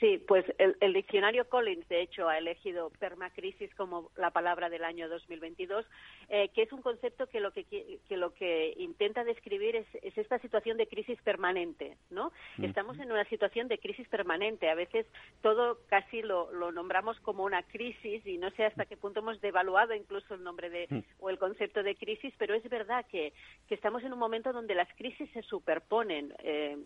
[0.00, 5.08] Sí, pues el, diccionario Collins, de hecho, ha elegido permacrisis como la palabra del año
[5.08, 5.84] 2022,
[6.28, 9.86] eh, que es un concepto que lo que, que lo que intenta describir es,
[10.16, 12.32] esta situación de crisis permanente, ¿no?
[12.62, 14.70] Estamos en una situación de crisis permanente.
[14.70, 15.06] A veces
[15.42, 19.40] todo casi lo, lo, nombramos como una crisis y no sé hasta qué punto hemos
[19.40, 23.32] devaluado incluso el nombre de o el concepto de crisis, pero es verdad que,
[23.66, 26.32] que estamos en un momento donde las crisis se superponen.
[26.38, 26.76] Eh,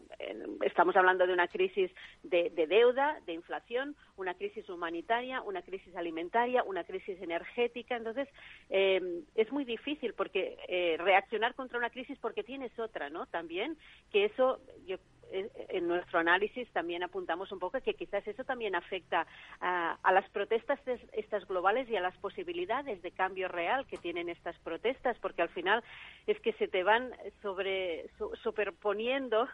[0.63, 1.91] estamos hablando de una crisis
[2.23, 7.97] de deuda de inflación, una crisis humanitaria, una crisis alimentaria, una crisis energética.
[7.97, 8.29] Entonces,
[8.71, 13.27] eh, es muy difícil porque eh, reaccionar contra una crisis porque tienes otra, ¿no?
[13.27, 13.77] También,
[14.11, 14.97] que eso, yo
[15.33, 19.27] eh, en nuestro análisis también apuntamos un poco que quizás eso también afecta
[19.61, 20.79] a, las protestas
[21.13, 25.49] estas globales y a las posibilidades de cambio real que tienen estas protestas, porque al
[25.49, 25.83] final
[26.27, 28.11] es que se te van sobre
[28.43, 29.49] superponiendo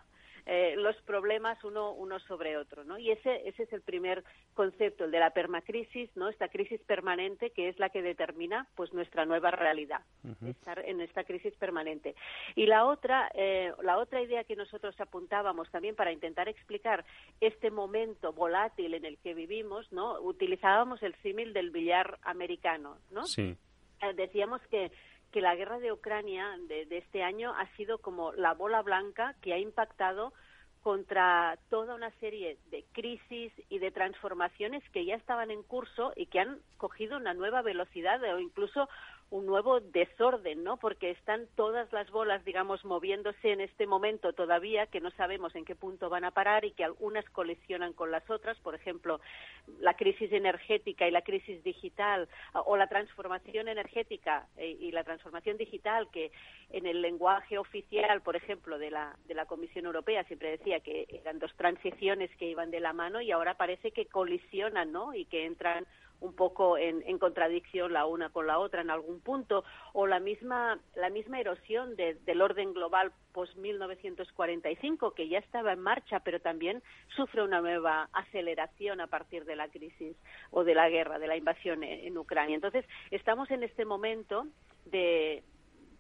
[0.51, 2.99] eh, los problemas uno, uno sobre otro, ¿no?
[2.99, 4.25] Y ese, ese es el primer
[4.55, 6.31] concepto, el de la permacrisis, ¿no?
[6.31, 10.01] Esta crisis permanente que es la que determina, pues, nuestra nueva realidad,
[10.47, 12.15] estar en esta crisis permanente.
[12.55, 17.05] Y la otra, eh, la otra idea que nosotros apuntábamos también para intentar explicar
[17.43, 20.19] este momento volátil en el que vivimos, ¿no?
[20.23, 23.27] Utilizábamos el símil del billar americano, ¿no?
[23.27, 23.55] Sí.
[24.01, 24.91] Eh, decíamos que
[25.33, 29.53] que la guerra de Ucrania de, este año ha sido como la bola blanca que
[29.53, 30.33] ha impactado
[30.83, 36.27] contra toda una serie de crisis y de transformaciones que ya estaban en curso y
[36.27, 38.89] que han cogido una nueva velocidad o incluso
[39.31, 40.79] un nuevo desorden, ¿no?
[40.79, 45.67] Porque están todas las bolas, digamos, moviéndose en este momento todavía, que no sabemos en
[45.67, 49.21] qué punto van a parar y que algunas colisionan con las otras, por ejemplo,
[49.81, 55.59] la crisis energética y la crisis digital, o la transformación energética eh, y la transformación
[55.59, 56.33] digital, que
[56.71, 61.07] en el lenguaje oficial, por ejemplo, de la, de la Comisión Europea siempre decía que
[61.11, 65.15] eran dos transiciones que iban de la mano y ahora parece que colisionan, ¿no?
[65.15, 65.87] Y que entran
[66.21, 70.79] un poco en, contradicción la una con la otra en algún punto o la misma
[70.95, 76.83] la misma erosión del orden global post 1945 que ya estaba en marcha pero también
[77.17, 80.17] sufre una nueva aceleración a partir de la crisis
[80.51, 84.47] o de la guerra de la invasión en, Ucrania entonces estamos en este momento
[84.87, 85.43] de,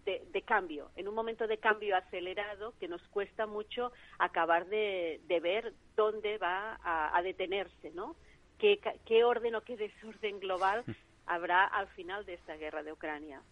[0.04, 5.74] de, cambio, en un momento de cambio acelerado que nos cuesta mucho acabar de, ver
[5.96, 8.16] dónde va a, a detenerse, ¿no?
[8.58, 10.84] Qué, qué orden o qué desorden global
[11.26, 13.42] habrá al final de esta guerra de Ucrania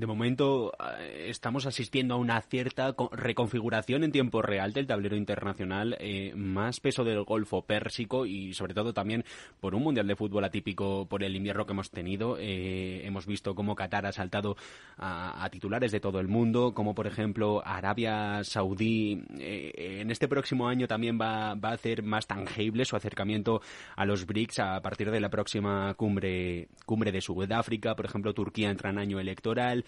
[0.00, 5.96] de momento eh, estamos asistiendo a una cierta reconfiguración en tiempo real del tablero internacional,
[6.00, 9.24] eh, más peso del Golfo Pérsico y sobre todo también
[9.60, 12.38] por un Mundial de Fútbol atípico por el invierno que hemos tenido.
[12.38, 14.56] Eh, hemos visto cómo Qatar ha saltado
[14.96, 20.86] a, titulares de todo el mundo, como por ejemplo Arabia Saudí en este próximo año
[20.86, 23.60] también va, va a hacer más tangible su acercamiento
[23.96, 27.94] a los BRICS a partir de la próxima cumbre, cumbre de Sudáfrica.
[27.94, 29.84] Por ejemplo, Turquía entra en año electoral.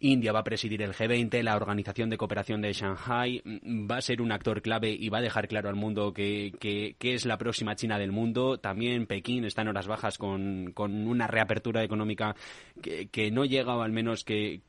[0.00, 4.02] India va a presidir el G20, la Organización de Cooperación de Shanghai mm, va a
[4.02, 7.74] ser un actor clave y va a dejar claro al mundo que, es la próxima
[7.74, 8.58] China del mundo.
[8.58, 12.36] También Pekín está en horas bajas con, una reapertura económica
[12.80, 14.60] que, no llega, o al menos que,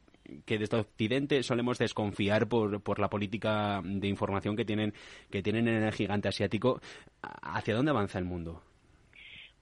[0.46, 4.94] que desde Occidente solemos desconfiar por, por la política de información que tienen,
[5.30, 6.82] que tienen en el gigante asiático.
[7.22, 8.64] ¿Hacia dónde avanza el mundo?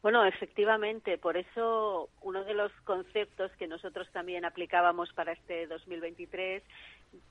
[0.07, 6.63] Bueno, efectivamente, por eso uno de los conceptos que nosotros también aplicábamos para este 2023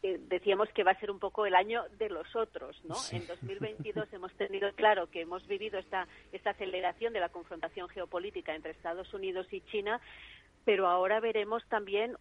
[0.03, 2.97] eh, decíamos que va a ser un poco el año de los otros, ¿no?
[3.12, 8.55] En 2022 hemos tenido claro que hemos vivido esta esta aceleración de la confrontación geopolítica
[8.55, 9.99] entre Estados Unidos y China,
[10.66, 12.18] pero ahora veremos también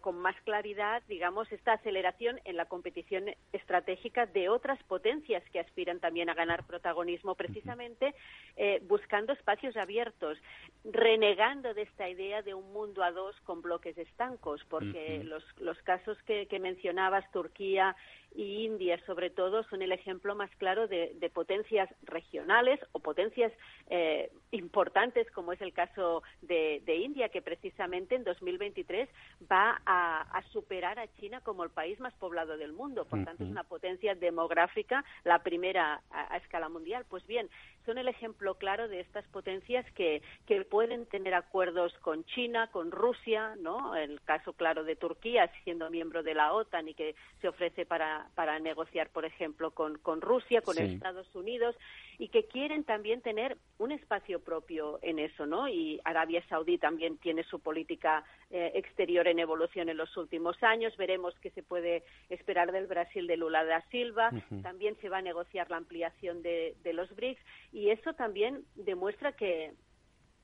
[0.00, 6.00] con más claridad, digamos, esta aceleración en la competición estratégica de otras potencias que aspiran
[6.00, 8.14] también a ganar protagonismo, precisamente
[8.56, 10.38] eh, buscando espacios abiertos,
[10.84, 15.78] renegando de esta idea de un mundo a dos con bloques estancos, porque los, los
[15.82, 17.94] casos que, que mencionabas, Turquía
[18.34, 23.52] y India, sobre todo, son el ejemplo más claro de, potencias regionales o potencias
[23.88, 29.08] eh, importantes, como es el caso de, India, que precisamente en 2023
[29.50, 33.04] va va a, superar a China como el país más poblado del mundo.
[33.04, 37.04] Por tanto, es una potencia demográfica, la primera a, escala mundial.
[37.08, 37.48] Pues bien,
[37.84, 42.90] son el ejemplo claro de estas potencias que, que pueden tener acuerdos con China, con
[42.90, 43.96] Rusia, ¿no?
[43.96, 48.28] El caso claro de Turquía, siendo miembro de la OTAN y que se ofrece para,
[48.34, 51.76] para negociar, por ejemplo, con, con Rusia, con Estados Unidos,
[52.18, 55.68] y que quieren también tener un espacio propio en eso, ¿no?
[55.68, 60.96] Y Arabia Saudí también tiene su política eh, exterior en evolución en los últimos años.
[60.96, 64.30] Veremos qué se puede esperar del Brasil de Lula da Silva.
[64.62, 67.40] También se va a negociar la ampliación de, de los BRICS
[67.72, 69.72] y eso también demuestra que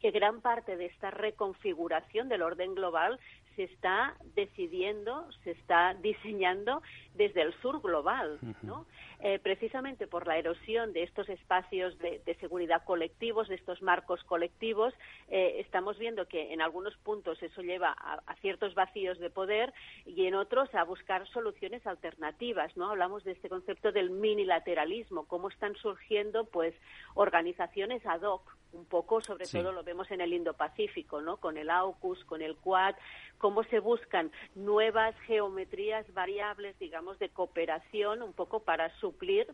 [0.01, 3.21] que gran parte de esta reconfiguración del orden global
[3.57, 6.83] se está decidiendo, se está diseñando
[7.15, 8.87] desde el sur global, ¿no?
[9.23, 14.95] Eh, precisamente por la erosión de estos espacios de, seguridad colectivos, de estos marcos colectivos,
[15.29, 19.75] eh, estamos viendo que en algunos puntos eso lleva a, ciertos vacíos de poder
[20.07, 22.91] y en otros a buscar soluciones alternativas, ¿no?
[22.91, 26.75] Hablamos de este concepto del minilateralismo, cómo están surgiendo, pues,
[27.15, 31.39] organizaciones ad hoc, un poco, sobre todo lo vemos en el Indo-Pacífico, ¿no?
[31.39, 32.95] Con el AUKUS, con el QUAD,
[33.39, 39.47] cómo se buscan nuevas geometrías variables, digamos, de cooperación, un poco para suplir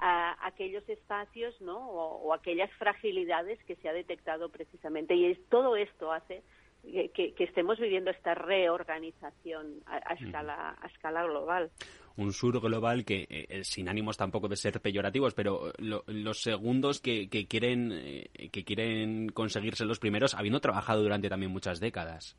[0.00, 1.78] a aquellos espacios ¿no?
[1.78, 5.14] o, aquellas fragilidades que se ha detectado precisamente.
[5.14, 6.42] Y todo esto hace
[6.82, 11.70] que, estemos viviendo esta reorganización a, escala, a escala global
[12.16, 17.00] un sur global que, eh, eh, sin ánimos tampoco de ser peyorativos, pero los segundos
[17.00, 22.36] que, que quieren, eh, que quieren conseguirse los primeros, habiendo trabajado durante también muchas décadas.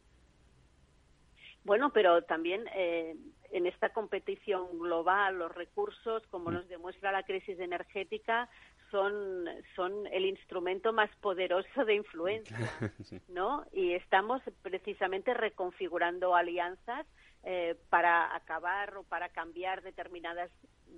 [1.63, 3.15] Bueno, pero también eh,
[3.51, 6.53] en esta competición global los recursos, como mm.
[6.53, 8.49] nos demuestra la crisis energética,
[8.89, 9.45] son,
[9.75, 12.57] son el instrumento más poderoso de influencia,
[13.29, 13.65] ¿no?
[13.71, 17.05] Y estamos precisamente reconfigurando alianzas
[17.43, 20.51] eh, para acabar o para cambiar determinadas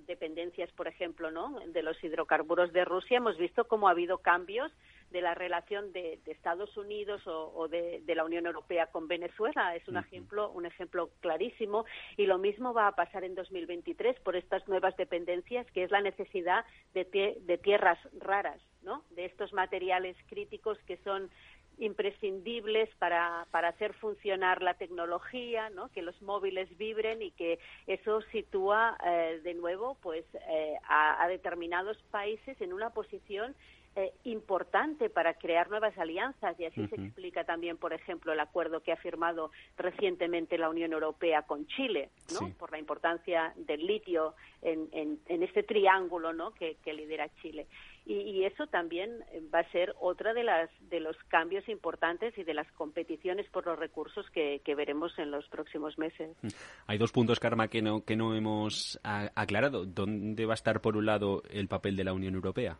[0.06, 1.58] dependencias, por ejemplo, ¿no?
[1.66, 3.18] de los hidrocarburos de Rusia.
[3.18, 4.72] Hemos visto cómo ha habido cambios
[5.10, 9.74] de la relación de, Estados Unidos o, de, la Unión Europea con Venezuela.
[9.76, 11.84] Es un ejemplo, un ejemplo clarísimo.
[12.16, 16.00] Y lo mismo va a pasar en 2023 por estas nuevas dependencias, que es la
[16.00, 19.04] necesidad de, de tierras raras, ¿no?
[19.10, 21.30] De estos materiales críticos que son
[21.78, 25.88] imprescindibles para, para hacer funcionar la tecnología, ¿no?
[25.88, 31.96] que los móviles vibren y que eso sitúa eh, de nuevo pues eh, a, determinados
[32.10, 33.54] países en una posición
[33.96, 38.80] eh, importante para crear nuevas alianzas y así se explica también, por ejemplo, el acuerdo
[38.80, 42.52] que ha firmado recientemente la Unión Europea con Chile, ¿no?
[42.54, 46.52] por la importancia del litio en, en, este triángulo ¿no?
[46.54, 47.68] que, lidera Chile.
[48.06, 52.52] Y, eso también va a ser otra de las de los cambios importantes y de
[52.52, 56.36] las competiciones por los recursos que, veremos en los próximos meses.
[56.42, 56.48] Mm.
[56.86, 59.86] Hay dos puntos, Karma, que no que no hemos aclarado.
[59.86, 62.78] ¿Dónde va a estar por un lado el papel de la Unión Europea?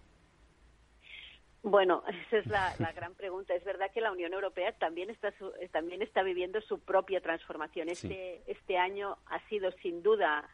[1.65, 2.47] Bueno, esa es
[2.79, 3.55] la, gran pregunta.
[3.55, 7.89] Es verdad que la Unión Europea también está eh, también está viviendo su propia transformación.
[7.89, 10.49] Este este año ha sido sin duda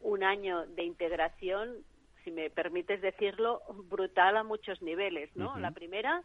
[0.00, 1.84] un año de integración,
[2.28, 5.58] si me permites decirlo, brutal a muchos niveles, ¿no?
[5.58, 6.22] La primera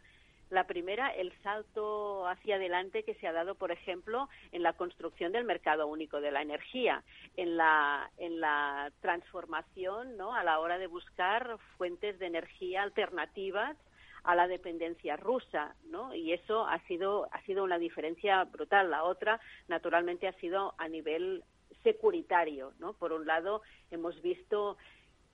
[0.50, 5.32] la primera, el salto hacia adelante que se ha dado, por ejemplo, en la construcción
[5.32, 7.02] del mercado único de la energía,
[7.36, 10.34] en la, en la transformación ¿no?
[10.34, 13.76] a la hora de buscar fuentes de energía alternativas
[14.22, 16.14] a la dependencia rusa, ¿no?
[16.14, 18.90] Y eso ha sido ha sido una diferencia brutal.
[18.90, 21.42] La otra, naturalmente, ha sido a nivel
[21.82, 22.92] securitario, ¿no?
[22.94, 24.76] Por un lado, hemos visto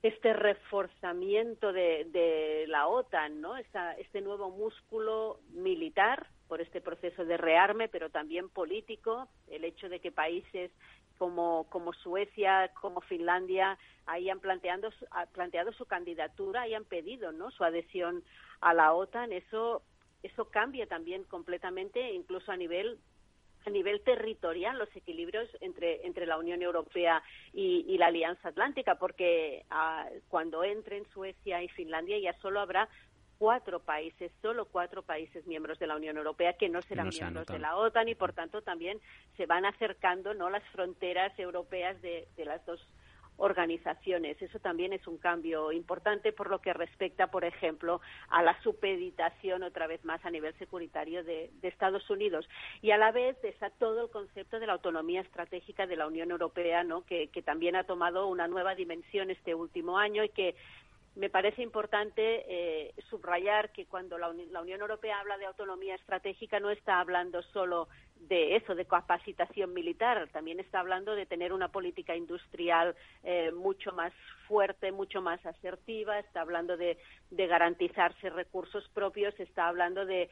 [0.03, 3.57] este reforzamiento de, de la OTAN, ¿no?
[3.57, 10.01] este nuevo músculo militar por este proceso de rearme, pero también político, el hecho de
[10.01, 10.71] que países
[11.19, 14.89] como, como Suecia, como Finlandia, hayan planteando,
[15.33, 17.51] planteado su candidatura, hayan pedido ¿no?
[17.51, 18.25] su adhesión
[18.63, 19.83] a la OTAN, eso,
[20.23, 22.99] eso cambia también completamente, incluso a nivel
[23.67, 29.65] a nivel territorial los equilibrios entre, entre la Unión Europea y, la Alianza Atlántica, porque
[29.71, 32.89] ah, cuando entren Suecia y Finlandia ya solo habrá
[33.41, 37.59] cuatro países, solo cuatro países miembros de la Unión Europea que no serán miembros de
[37.59, 39.01] la OTAN y por tanto también
[39.39, 42.87] se van acercando no las fronteras europeas de, las dos
[43.41, 44.41] organizaciones.
[44.41, 49.63] Eso también es un cambio importante por lo que respecta, por ejemplo, a la supeditación
[49.63, 52.49] otra vez más a nivel securitario de, Estados Unidos.
[52.83, 56.31] Y a la vez está todo el concepto de la autonomía estratégica de la Unión
[56.31, 57.05] Europea, ¿no?
[57.07, 60.57] que, que también ha tomado una nueva dimensión este último año y que
[61.17, 66.71] me parece importante eh, subrayar que cuando la, Unión Europea habla de autonomía estratégica no
[66.71, 67.89] está hablando solo
[68.29, 72.95] de eso, de capacitación militar, también está hablando de tener una política industrial
[73.25, 74.13] eh, mucho más
[74.47, 76.99] fuerte, mucho más asertiva, está hablando de,
[77.31, 80.31] de garantizarse recursos propios, está hablando de,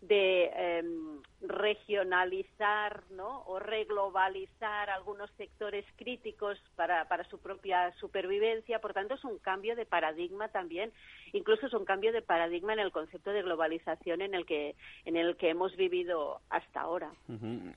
[0.00, 3.42] de em, regionalizar ¿no?
[3.46, 8.80] o reglobalizar algunos sectores críticos para, para su propia supervivencia.
[8.80, 10.92] Por tanto, es un cambio de paradigma también,
[11.32, 14.74] incluso es un cambio de paradigma en el concepto de globalización en el que,
[15.04, 17.12] en el que hemos vivido hasta ahora.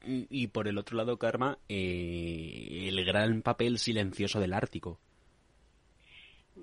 [0.03, 4.99] y, por el otro lado, Karma, eh, el gran papel silencioso del Ártico.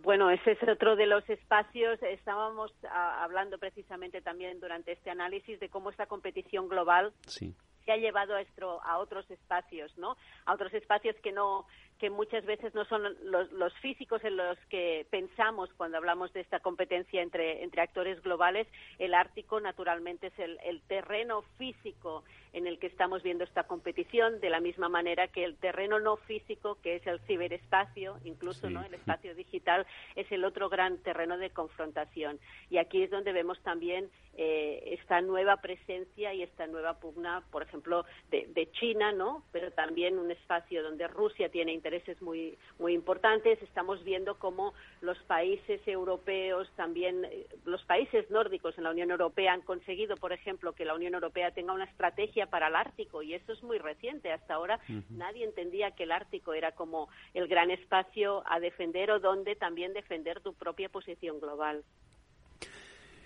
[0.03, 2.01] Bueno, ese es otro de los espacios.
[2.03, 7.96] Estábamos ah, hablando precisamente también durante este análisis de cómo esta competición global se ha
[7.96, 8.42] llevado a,
[8.84, 10.16] a otros espacios, ¿no?
[10.44, 11.66] A otros espacios que no
[11.99, 16.61] que muchas veces no son los, físicos en los que pensamos cuando hablamos de esta
[16.61, 18.66] competencia entre, entre actores globales.
[18.99, 24.40] El Ártico, naturalmente, es el, el, terreno físico en el que estamos viendo esta competición,
[24.40, 28.82] de la misma manera que el terreno no físico, que es el ciberespacio, incluso ¿no?
[28.82, 29.86] el espacio digital,
[30.16, 32.38] es el otro gran terreno de confrontación.
[32.70, 37.62] Y aquí es donde vemos también eh, esta nueva presencia y esta nueva pugna, por
[37.62, 39.44] ejemplo, de, de China, ¿no?
[39.53, 43.61] pero también un espacio donde Rusia tiene interés intereses muy, muy importantes.
[43.62, 49.55] Estamos viendo cómo los países europeos, también eh, los países nórdicos en la Unión Europea
[49.55, 53.32] han conseguido, por ejemplo, que la Unión Europea tenga una estrategia para el Ártico y
[53.32, 54.32] eso es muy reciente.
[54.32, 54.78] Hasta ahora
[55.09, 59.95] nadie entendía que el Ártico era como el gran espacio a defender o donde también
[59.95, 61.84] defender tu propia posición global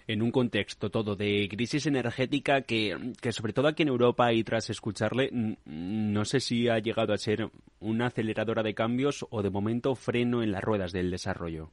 [0.06, 2.96] en un contexto todo de crisis energética que,
[3.30, 5.30] sobre todo aquí en Europa y tras escucharle,
[5.64, 7.48] no sé si ha llegado a ser
[7.80, 11.70] una aceleradora de cambios o de momento freno en las ruedas del desarrollo.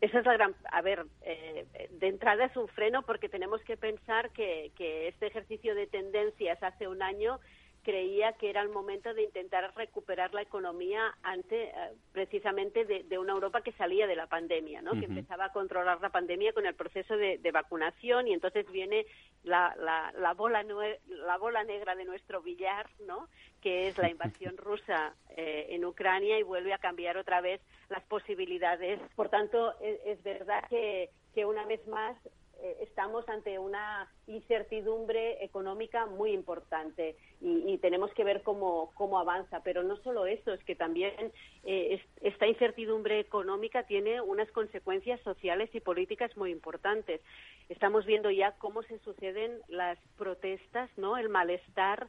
[0.00, 0.54] Esa es la gran.
[0.72, 5.26] A ver, eh, de entrada es un freno porque tenemos que pensar que, que este
[5.26, 7.38] ejercicio de tendencias hace un año
[7.82, 11.72] creía que era el momento de intentar recuperar la economía ante eh,
[12.12, 14.92] precisamente de, una Europa que salía de la pandemia, ¿no?
[14.92, 19.06] que empezaba a controlar la pandemia con el proceso de, vacunación y entonces viene
[19.42, 19.74] la,
[20.14, 23.28] la, bola la bola negra de nuestro billar, ¿no?
[23.60, 28.02] que es la invasión rusa eh, en Ucrania y vuelve a cambiar otra vez las
[28.04, 29.00] posibilidades.
[29.16, 32.16] Por tanto, es, es verdad que, que una vez más
[32.62, 39.62] eh, estamos ante una incertidumbre económica muy importante y, tenemos que ver cómo, cómo, avanza.
[39.62, 41.32] Pero no solo eso, es que también
[41.64, 47.22] eh, esta incertidumbre económica tiene unas consecuencias sociales y políticas muy importantes.
[47.70, 51.16] Estamos viendo ya cómo se suceden las protestas, ¿no?
[51.16, 52.08] El malestar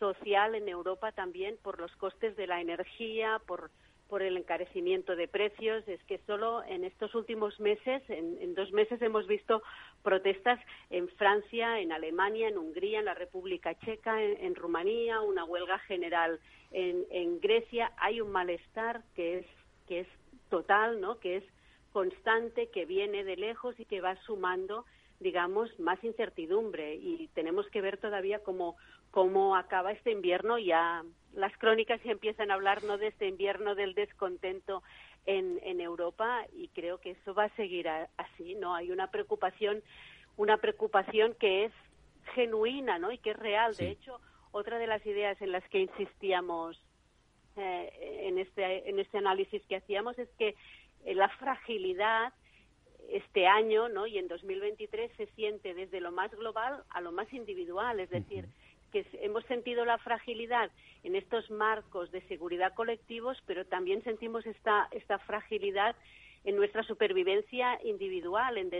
[0.00, 3.70] social en Europa también por los costes de la energía, por
[4.08, 5.86] por el encarecimiento de precios.
[5.88, 9.62] Es que solo en estos últimos meses, en, dos meses, hemos visto
[10.02, 15.78] protestas en Francia, en Alemania, en Hungría, en la República Checa, en, Rumanía, una huelga
[15.80, 16.40] general
[16.70, 17.92] en, en, Grecia.
[17.98, 19.46] Hay un malestar que es,
[19.86, 20.08] que es
[20.50, 21.18] total, ¿no?
[21.18, 21.44] que es
[21.92, 24.84] constante, que viene de lejos y que va sumando
[25.20, 28.76] digamos, más incertidumbre y tenemos que ver todavía cómo,
[29.14, 30.58] cómo acaba este invierno.
[30.58, 31.04] Ya
[31.34, 34.82] las crónicas ya empiezan a hablar no de este invierno del descontento
[35.24, 38.74] en, en Europa y creo que eso va a seguir así, ¿no?
[38.74, 39.84] Hay una preocupación,
[40.36, 41.72] una preocupación que es
[42.34, 43.12] genuina, ¿no?
[43.12, 43.76] Y que es real.
[43.76, 46.76] De hecho, otra de las ideas en las que insistíamos
[47.56, 50.56] eh, en este en este análisis que hacíamos es que
[51.04, 52.32] eh, la fragilidad
[53.10, 54.08] este año, ¿no?
[54.08, 58.48] Y en 2023 se siente desde lo más global a lo más individual, es decir,
[58.94, 60.70] que hemos sentido la fragilidad
[61.02, 65.96] en estos marcos de seguridad colectivos, pero también sentimos esta, esta fragilidad
[66.44, 68.70] en nuestra supervivencia individual, en,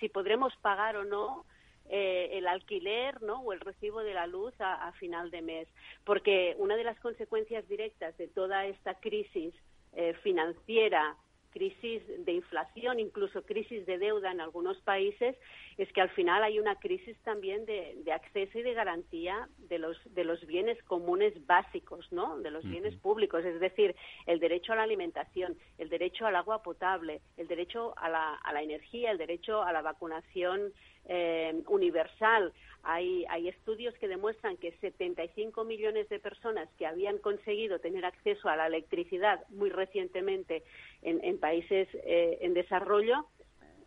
[0.00, 1.44] si podremos pagar o no
[1.88, 3.42] eh, el alquiler ¿no?
[3.42, 5.68] o el recibo de la luz a, final de mes.
[6.04, 9.54] Porque una de las consecuencias directas de toda esta crisis
[9.92, 11.16] eh, financiera
[11.54, 15.36] crisis de inflación, incluso crisis de deuda en algunos países,
[15.78, 19.96] es que al final hay una crisis también de, acceso y de garantía de los,
[20.14, 22.38] de los bienes comunes básicos, ¿no?
[22.40, 23.94] De los bienes públicos, es decir,
[24.26, 28.52] el derecho a la alimentación, el derecho al agua potable, el derecho a la, a
[28.52, 30.72] la energía, el derecho a la vacunación
[31.06, 32.52] eh, universal.
[32.82, 38.48] Hay, hay estudios que demuestran que 75 millones de personas que habían conseguido tener acceso
[38.48, 40.64] a la electricidad muy recientemente
[41.04, 43.26] en, países eh, en desarrollo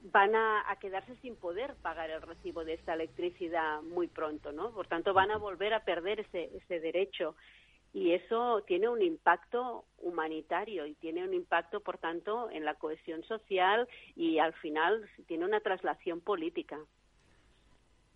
[0.01, 4.71] van a, quedarse sin poder pagar el recibo de esta electricidad muy pronto, ¿no?
[4.71, 7.35] Por tanto, van a volver a perder ese, ese derecho.
[7.93, 13.23] y eso tiene un impacto humanitario y tiene un impacto, por tanto, en la cohesión
[13.23, 16.77] social y al final tiene una traslación política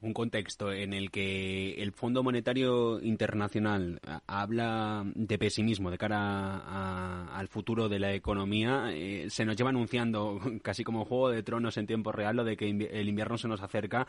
[0.02, 7.47] un contexto en el que el Fondo Monetario Internacional habla de pesimismo de cara al
[7.47, 11.88] futuro de la economía, eh, se nos lleva anunciando casi como Juego de Tronos en
[11.88, 14.08] tiempo real lo de que el invierno se nos acerca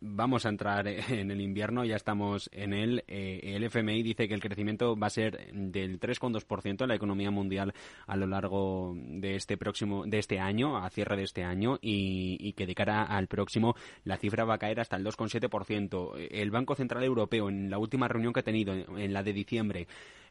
[0.00, 3.04] vamos a entrar en el invierno, ya estamos en él.
[3.08, 7.30] Eh, el FMI dice que el crecimiento va a ser del 3,2% en la economía
[7.30, 7.72] mundial
[8.06, 12.36] a lo largo de este próximo, de este año, a cierre de este año, y,
[12.40, 13.74] y que de cara al próximo
[14.04, 16.28] la cifra va a caer hasta el 2,7%.
[16.30, 19.86] El Banco Central Europeo, en la última reunión que ha tenido, en la de diciembre,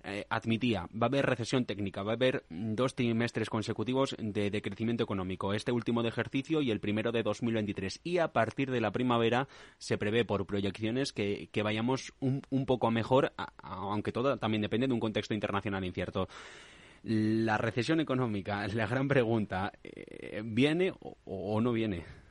[0.06, 5.04] eh, admitía, va a haber recesión técnica, va a haber dos trimestres consecutivos de, crecimiento
[5.04, 8.02] económico, este último de ejercicio y el primero de 2023.
[8.04, 9.48] Y a partir de la primavera
[9.78, 15.00] se prevé por proyecciones que, vayamos un, poco mejor, aunque todo también depende de un
[15.00, 16.28] contexto internacional incierto.
[17.04, 20.94] La recesión económica, la gran pregunta, eh, ¿viene
[21.26, 22.23] o no viene?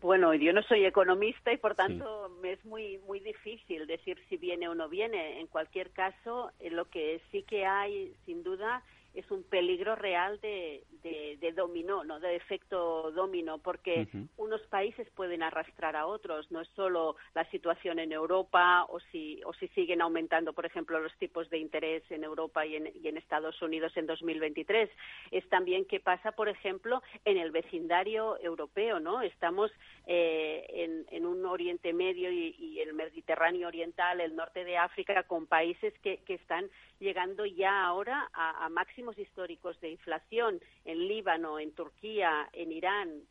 [0.00, 4.36] Bueno, yo no soy economista y por tanto me es muy muy difícil decir si
[4.36, 5.40] viene o no viene.
[5.40, 8.84] En cualquier caso, eh, lo que sí que hay, sin duda,
[9.14, 12.18] es un peligro real de, de, dominó, ¿no?
[12.18, 16.50] de efecto domino, porque unos países pueden arrastrar a otros.
[16.50, 20.98] No es solo la situación en Europa o si, o si siguen aumentando, por ejemplo,
[21.00, 24.88] los tipos de interés en Europa y en, y en Estados Unidos en 2023.
[25.30, 28.98] Es también qué pasa, por ejemplo, en el vecindario europeo.
[28.98, 29.20] ¿no?
[29.20, 29.70] Estamos
[30.06, 35.22] eh, en, en, un Oriente Medio y, y, el Mediterráneo Oriental, el norte de África,
[35.24, 36.70] con países que, que están
[37.02, 43.22] llegando ya ahora a, máximos históricos de inflación en Líbano, en Turquía, en Irán.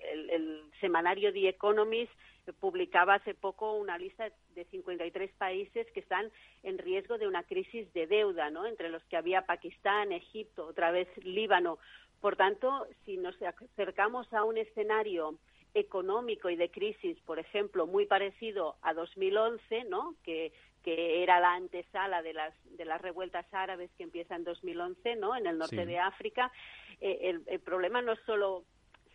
[0.00, 2.12] El, semanario The Economist
[2.60, 6.30] publicaba hace poco una lista de 53 países que están
[6.62, 8.66] en riesgo de una crisis de deuda, ¿no?
[8.66, 11.78] Entre los que había Pakistán, Egipto, otra vez Líbano.
[12.20, 15.38] Por tanto, si nos acercamos a un escenario
[15.74, 20.14] económico y de crisis, por ejemplo, muy parecido a 2011, ¿no?
[20.24, 20.52] Que
[20.86, 25.34] que era la antesala de las de las revueltas árabes que empiezan en 2011, ¿no?
[25.34, 26.52] En el norte de África.
[27.00, 28.62] Eh, el, el, problema no es solo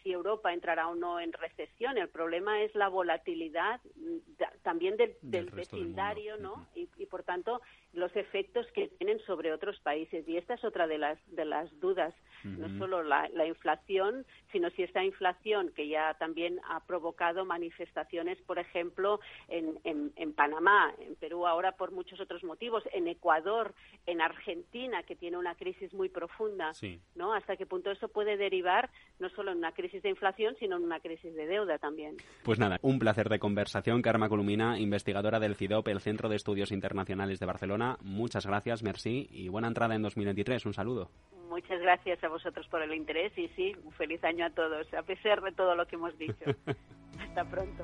[0.03, 1.97] si Europa entrará o no en recesión.
[1.97, 6.67] El problema es la volatilidad mm, también del, del, vecindario, ¿no?
[6.75, 7.61] y, y, por tanto
[7.93, 10.27] los efectos que tienen sobre otros países.
[10.27, 12.13] Y esta es otra de las de las dudas,
[12.43, 18.39] no solo la, la, inflación, sino si esta inflación que ya también ha provocado manifestaciones,
[18.41, 23.75] por ejemplo, en, en, en Panamá, en Perú ahora por muchos otros motivos, en Ecuador,
[24.05, 26.71] en Argentina que tiene una crisis muy profunda,
[27.15, 27.33] ¿no?
[27.33, 28.89] Hasta qué punto eso puede derivar
[29.19, 32.17] no solo en una crisis de inflación, sino en una crisis de deuda también.
[32.43, 34.01] Pues nada, un placer de conversación.
[34.01, 37.80] Karma Columina, investigadora del CIDOP, el Centro de Estudios Internacionales de Barcelona.
[38.01, 40.65] Muchas gracias, merci, y buena entrada en 2023.
[40.65, 41.09] Un saludo.
[41.49, 45.03] Muchas gracias a vosotros por el interés y sí, un feliz año a todos, a
[45.03, 46.45] pesar de todo lo que hemos dicho.
[47.19, 47.83] Hasta pronto.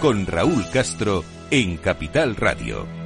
[0.00, 2.97] con Raúl Castro, en Capital Radio.